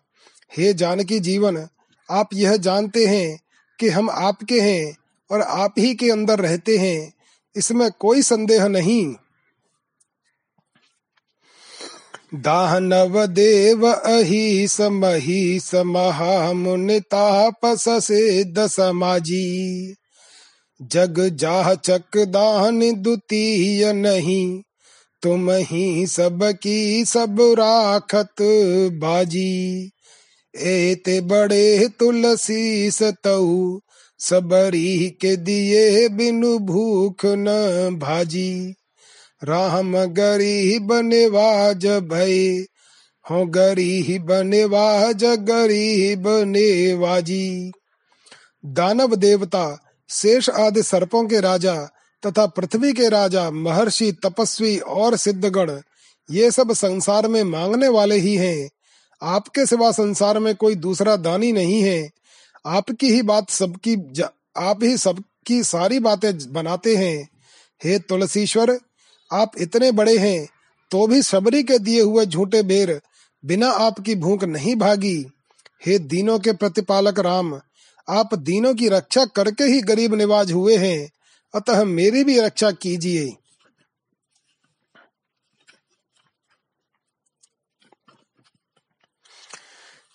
[0.58, 1.68] हे जानकी जीवन,
[2.10, 3.38] आप यह जानते हैं
[3.78, 4.96] कि हम आपके हैं
[5.30, 7.12] और आप ही के अंदर रहते हैं।
[7.56, 9.14] इसमें कोई संदेह नहीं।
[12.34, 19.94] दानव देव अही समही समहामुनि तापस से दसमाजी
[20.82, 24.62] जग जाह चक दान द्वितीय नहीं,
[25.22, 28.42] तुम ही सब की सब राखत
[28.92, 29.90] बाजी।
[30.54, 33.80] एते बड़े तुलसी सतऊ
[34.18, 37.46] सबरी के दिए बिनु भूख न
[38.02, 38.74] भाजी।
[39.44, 42.64] राम गरीब निवाज भय
[43.30, 47.72] हो गरीब निवाज, गरीब नेवाजी।
[48.64, 49.78] दानव देवता,
[50.08, 51.74] शेष आदि सर्पों के राजा
[52.22, 55.80] तथा पृथ्वी के राजा, महर्षि, तपस्वी और सिद्धगण,
[56.30, 58.68] ये सब संसार में मांगने वाले ही हैं।
[59.22, 62.10] आपके सिवा संसार में कोई दूसरा दानी नहीं है।
[62.66, 63.96] आपकी ही बात सबकी
[64.56, 67.28] आप ही सबकी सारी बातें बनाते हैं।
[67.84, 68.78] हे तुलसीश्वर
[69.30, 70.48] आप इतने बड़े हैं
[70.90, 73.00] तो भी सबरी के दिए हुए झूठे बेर
[73.44, 75.18] बिना आपकी भूख नहीं भागी।
[75.86, 77.54] हे दीनों के प्रतिपालक राम,
[78.08, 81.10] आप दीनों की रक्षा करके ही गरीब निवाज हुए हैं।
[81.54, 83.28] अतः मेरी भी रक्षा कीजिए।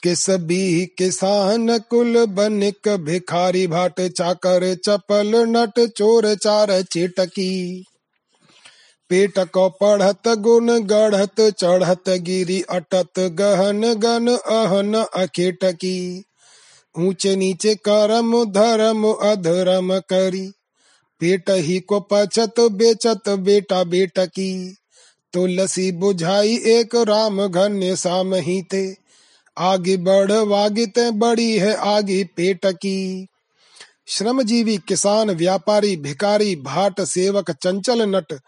[0.03, 7.85] किस भी किसान कुल बनिक भिखारी भाट चाकर चपल नट चोर चार चिटकी।
[9.13, 16.23] पेट को पढ़त, गुण गढ़त, चढ़त, गिरी अटत, गहन गन अहन, अखेट की।
[16.99, 20.51] ऊँचे नीचे करम, धर्म, अधर्म करी।
[21.19, 24.77] पेट ही को पचत, बेचत, बेटा बेटा की।
[25.33, 28.95] तुलसी बुझाई एक राम घन्य साम ही थे
[29.57, 33.27] आगे बढ़, वागिते बड़ी है आगे पेट की।
[34.07, 38.39] श्रमजीवी किसान, व्यापारी भिकारी भाट सेवक, चंचल नट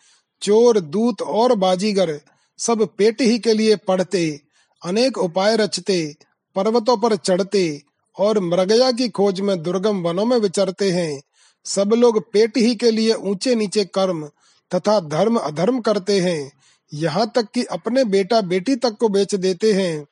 [0.45, 2.19] चोर, दूत और बाजीगर
[2.59, 4.39] सब पेट ही के लिए पढ़ते,
[4.81, 6.15] अनेक उपाय रचते,
[6.55, 7.81] पर्वतों पर चढ़ते
[8.17, 11.21] और मृगया की खोज में दुर्गम वनों में विचरते हैं।
[11.65, 14.23] सब लोग पेट ही के लिए ऊँचे नीचे कर्म
[14.71, 16.51] तथा धर्म अधर्म करते हैं।
[16.91, 20.05] यहाँ तक कि अपने बेटा बेटी तक को बेच देते हैं।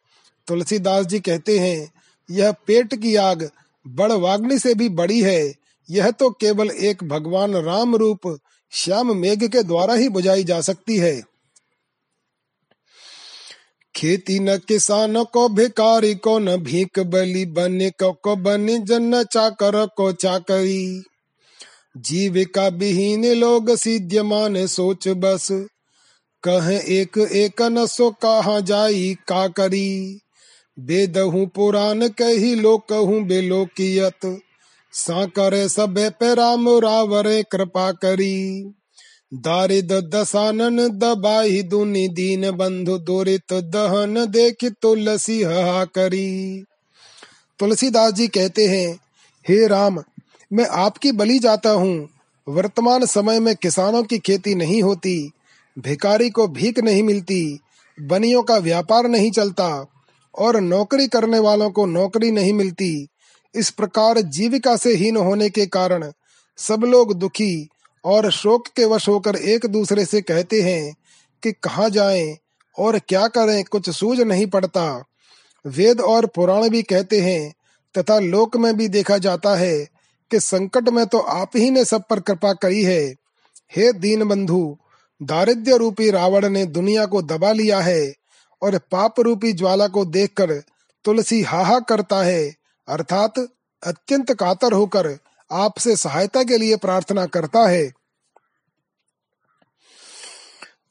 [0.47, 1.91] तुलसीदास जी कहते हैं,
[2.29, 3.49] यह पेट की आग
[3.85, 5.53] बड़ वाग्नि से भी बड़ी है।
[5.89, 8.27] यह तो केवल एक भगवान राम रूप
[8.73, 11.23] श्याम मेघ के द्वारा ही बुझाई जा सकती है।
[13.95, 19.85] खेती न किसान को भिकारी को न भीख बलि बने को, को बने जन चाकर
[19.85, 21.03] को चाकरी।
[21.97, 25.47] जीविका विहीन लोग सिद्ध्यमान सोच बस।
[26.43, 30.19] कह एक एक न सो कहा जाई का करी
[30.79, 33.21] बेदहू पुराण कही लोक कहूँ
[34.95, 38.73] बेलोकियत साकर सब पे राम रावरे कृपा करी।
[39.33, 46.63] दारिद दसानन दबाई दुनि दीन बंधु दुरित दहन देख तुलसी हा करी।
[47.59, 48.99] तुलसीदास जी कहते हैं,
[49.47, 50.03] हे राम,
[50.53, 52.09] मैं आपकी बलि जाता हूँ।
[52.47, 55.31] वर्तमान समय में किसानों की खेती नहीं होती
[55.79, 57.59] भिकारी को भीख नहीं मिलती,
[58.01, 59.85] बनियों का व्यापार नहीं चलता
[60.39, 63.07] और नौकरी करने वालों को नौकरी नहीं मिलती।
[63.55, 66.11] इस प्रकार जीविका से हीन होने के कारण
[66.57, 67.69] सब लोग दुखी
[68.05, 70.95] और शोक के वश होकर एक दूसरे से कहते हैं
[71.43, 72.37] कि कहा जाएँ
[72.77, 75.03] और क्या करें, कुछ सूझ नहीं पड़ता।
[75.65, 77.53] वेद और पुराण भी कहते हैं
[77.97, 79.77] तथा लोक में भी देखा जाता है
[80.31, 83.13] कि संकट में तो आप ही ने सब पर कृपा करी है।
[83.75, 84.77] हे दीन बंधु
[85.21, 88.13] दारिद्र्य रूपी रावण ने दुनिया को दबा लिया है
[88.61, 90.51] और पाप रूपी ज्वाला को देखकर
[91.05, 93.39] तुलसी हाहा करता है। अर्थात
[93.83, 95.17] अत्यंत कातर होकर
[95.51, 97.91] आपसे सहायता के लिए प्रार्थना करता है।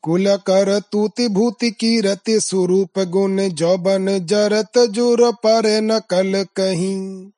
[0.03, 7.31] कुल कर तूति भूति की रति स्वरूप गुण जौबन जरत जुर पर न कल कहीं।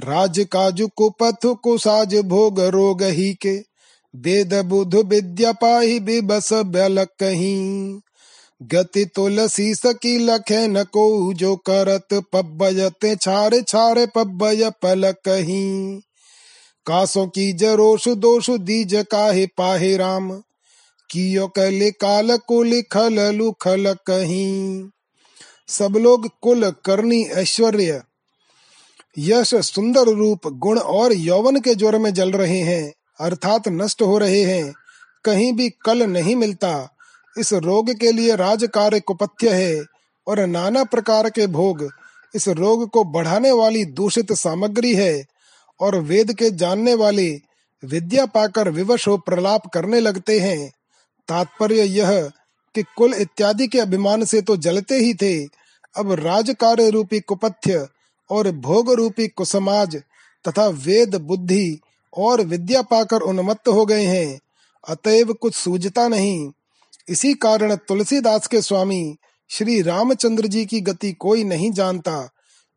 [0.00, 3.64] राज काजु कुपथ कुसाज भोग रोग ही के।
[4.16, 8.00] वेद बुध विद्या पाही बिबस बल कहीं।
[8.62, 16.00] गति तुलसी सकी लखे न को जो करत पब्बयते छारे छारे पब्बय पल कहीं।
[16.86, 20.32] कासों की जरोष दोष दीज काहे पाहे राम।
[21.10, 24.88] कियो कले काल कुल खल लुखल कहीं।
[25.68, 28.02] सब लोग कुल करनी ऐश्वर्य।
[29.18, 34.18] यश सुंदर रूप गुण और यौवन के ज्वर में जल रहे हैं, अर्थात नष्ट हो
[34.18, 34.72] रहे हैं।
[35.24, 36.88] कहीं भी कल नहीं मिलता
[37.38, 39.82] इस रोग के लिए राज कार्य कुपथ्य है
[40.26, 41.88] और नाना प्रकार के भोग
[42.34, 45.24] इस रोग को बढ़ाने वाली दूषित सामग्री है
[45.80, 47.30] और वेद के जानने वाले
[47.82, 50.70] विद्या पाकर विवश हो प्रलाप करने लगते हैं।
[51.28, 52.30] तात्पर्य यह
[52.74, 55.44] कि कुल इत्यादि के अभिमान से तो जलते ही थे।
[55.96, 57.86] अब राज कार्य रूपी कुपथ्य
[58.30, 59.96] और भोग रूपी कुसमाज
[60.44, 61.80] तथा वेद बुद्धि
[62.16, 64.40] और विद्या पाकर उन्मत्त हो गए हैं।
[64.88, 66.50] अतएव कुछ सूझता नहीं।
[67.08, 69.16] इसी कारण तुलसीदास के स्वामी
[69.50, 72.30] श्री रामचंद्र जी की गति कोई नहीं जानता,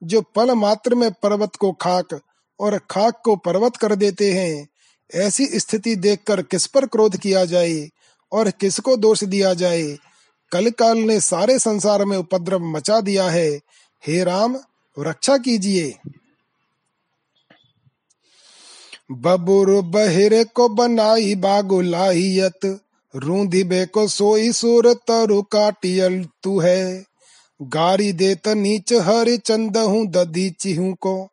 [0.03, 2.21] जो पल मात्र में पर्वत को खाक
[2.59, 4.67] और खाक को पर्वत कर देते हैं,
[5.15, 7.89] ऐसी स्थिति देखकर किस पर क्रोध किया जाए
[8.31, 9.97] और किसको दोष दिया जाए?
[10.51, 13.49] कल काल ने सारे संसार में उपद्रव मचा दिया है।
[14.07, 14.57] हे राम,
[14.99, 15.97] रक्षा कीजिए।
[19.11, 22.79] बबुर बहिरे को बनाई बागुलाहियत
[23.15, 27.03] रूंधी बेको सोई सुर तरु काटियल तू है।
[27.61, 31.29] गारी देत नीच हर चंद हूँ दधी चिहू को।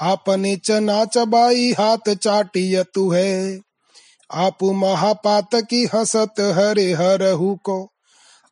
[0.00, 3.60] आपने चना चबाई हाथ चाटिय तू है।
[4.32, 7.90] आप महापात की हसत हरे हरहु को।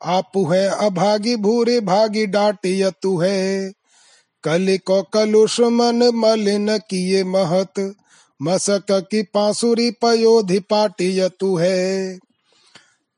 [0.03, 3.72] आप है अभागी भूरे भागी डाटिय तू है।
[4.45, 7.95] कल को कलुष मन मलिन किए महत।
[8.43, 12.18] मसक की पासुरी पयोधि पाटिय तू है।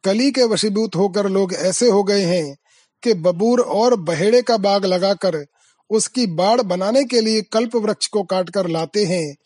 [0.07, 2.57] कली के वशीभूत होकर लोग ऐसे हो गए हैं
[3.03, 5.45] कि बबूर और बहेड़े का बाग लगाकर
[5.91, 9.37] उसकी बाढ़ बनाने के लिए कल्प वृक्ष को काटकर लाते हैं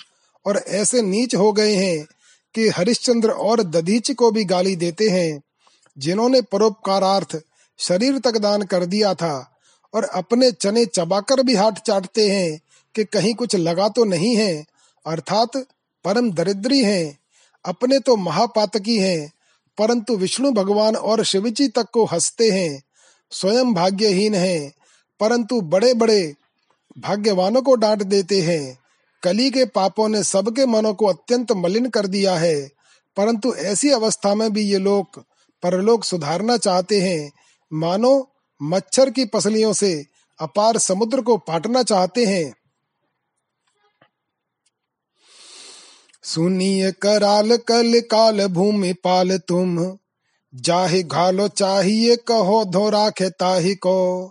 [0.47, 2.07] और ऐसे नीच हो गए हैं
[2.55, 5.41] कि हरिश्चंद्र और दधीच को भी गाली देते हैं,
[5.99, 7.37] जिन्होंने परोपकारार्थ
[7.79, 9.35] शरीर तक दान कर दिया था
[9.95, 12.61] और अपने चने चबाकर भी हाथ चाटते हैं
[12.95, 14.65] कि कहीं कुछ लगा तो नहीं है,
[15.07, 15.57] अर्थात
[16.05, 17.19] परम दरिद्री हैं,
[17.65, 19.33] अपने तो महापातकी हैं।
[19.79, 22.83] परंतु विष्णु भगवान और शिवजी तक को हँसते हैं,
[23.31, 24.73] स्वयं भाग्यहीन हैं,
[25.21, 26.35] परंतु बड़े बड़े
[26.99, 28.79] भाग्यवानों को डांट देते हैं।
[29.23, 32.71] कली के पापों ने सबके मनों को अत्यंत मलिन कर दिया है,
[33.17, 35.25] परंतु ऐसी अवस्था में भी ये लोग
[35.63, 37.33] परलोक सुधारना चाहते हैं।
[37.73, 38.31] मानो
[38.63, 40.07] मच्छर की पसलियों से
[40.41, 42.53] अपार समुद्र को पाटना चाहते हैं।
[46.23, 49.99] सुनिए कराल कल काल भूमि पाल तुम।
[50.55, 54.25] जाहि घालो चाहिए कहो धो राखे ताही को।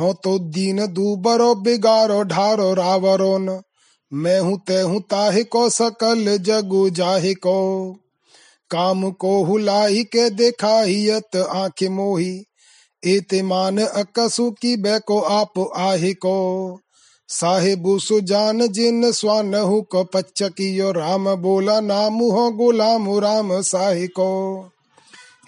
[0.00, 3.60] हो तो दीन दूबरो बिगारो ढारो रावरोन।
[4.12, 7.92] मैं हूँ ते हूँ ताहि को सकल जगु जाहि को।
[8.70, 12.44] काम को हुलाई के देखाहियत आँख मोही।
[13.06, 16.36] एते मान अकसु की बैको आप आहि को।
[17.28, 24.60] साहेबु सुजान जिन स्वानहु को पच्चकियो राम बोला नामु हो गुलाम, राम साहि को।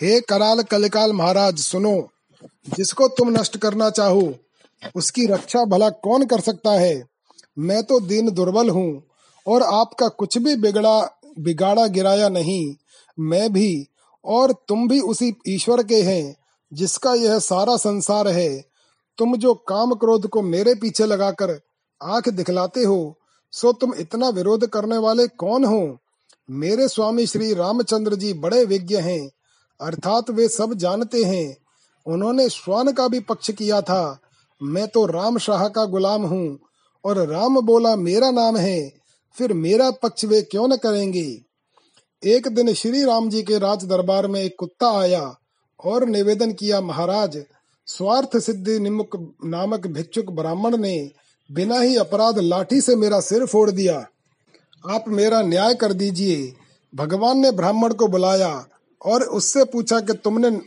[0.02, 2.08] हे कराल कलिकाल महाराज, सुनो,
[2.76, 4.34] जिसको तुम नष्ट करना चाहो,
[4.96, 7.04] उसकी रक्षा भला कौन कर सकता है?
[7.58, 9.02] मैं तो दिन दुर्बल हूँ,
[9.46, 12.74] और आपका कुछ भी बिगड़ा, बिगाड़ा गिराया नहीं।
[13.20, 13.86] मैं भी,
[14.24, 16.36] और तुम भी उसी ईश्वर के हैं,
[16.72, 18.64] जिसका यह सारा संसार है।
[19.18, 21.67] तुम जो काम क्रोध को मेरे पीछे लगाकर
[22.02, 23.16] आँख दिखलाते हो,
[23.52, 25.98] सो तुम इतना विरोध करने वाले कौन हो?
[26.48, 29.30] मेरे स्वामी श्री रामचंद्र जी बड़े विज्ञ हैं,
[29.80, 31.56] अर्थात वे सब जानते हैं।
[32.06, 34.18] उन्होंने श्वान का भी पक्ष किया था।
[34.60, 36.58] मैं तो राम शाह का गुलाम हूँ,
[37.04, 38.92] और राम बोला, मेरा नाम है,
[39.36, 41.42] फिर मेरा पक्ष वे क्यों न करेंगे?
[42.22, 45.36] एक दिन श्री राम जी के राज दरबार में एक कुत्ता आया
[45.84, 47.38] और निवेदन किया, महाराज,
[47.86, 51.10] स्वार्थ सिद्धि निमुख नामक भिक्षुक ब्राह्मण ने
[51.52, 54.06] बिना ही अपराध लाठी से मेरा सिर फोड़ दिया।
[54.88, 56.54] आप मेरा न्याय कर दीजिए।
[56.94, 58.66] भगवान ने ब्राह्मण को बुलाया
[59.04, 60.60] और उससे पूछा कि तुमने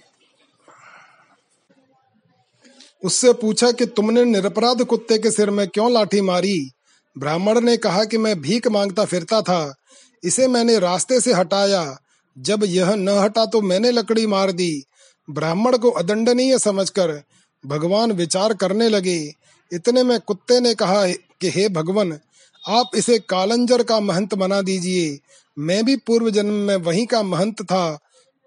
[3.04, 6.72] उससे पूछा कि तुमने निरपराध कुत्ते के सिर में क्यों लाठी मारी?
[7.18, 9.76] ब्राह्मण ने कहा कि मैं भीख माँगता फिरता था।
[10.24, 11.98] इसे मैंने रास्ते से हटाया।
[12.38, 14.84] जब यह न हटा तो मैंने लकड़ी मार दी।
[15.30, 17.24] ब्राह्मण को अदंडनीय समझकर
[17.66, 19.34] भगवान विचार करने लगे।
[19.74, 22.20] इतने में कुत्ते ने कहा कि हे भगवान,
[22.68, 25.20] आप इसे कालंजर का महंत बना दीजिए।
[25.60, 28.00] मैं भी पूर्व जन्म में वही का महंत था।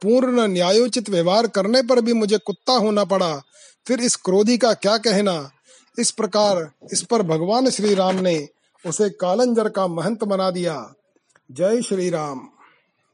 [0.03, 3.43] पूर्ण न्यायोचित व्यवहार करने पर भी मुझे कुत्ता होना पड़ा।
[3.87, 5.51] फिर इस क्रोधी का क्या कहना?
[5.99, 8.49] इस प्रकार इस पर भगवान श्री राम ने
[8.87, 10.95] उसे कालंजर का महंत बना दिया।
[11.53, 12.49] जय श्री राम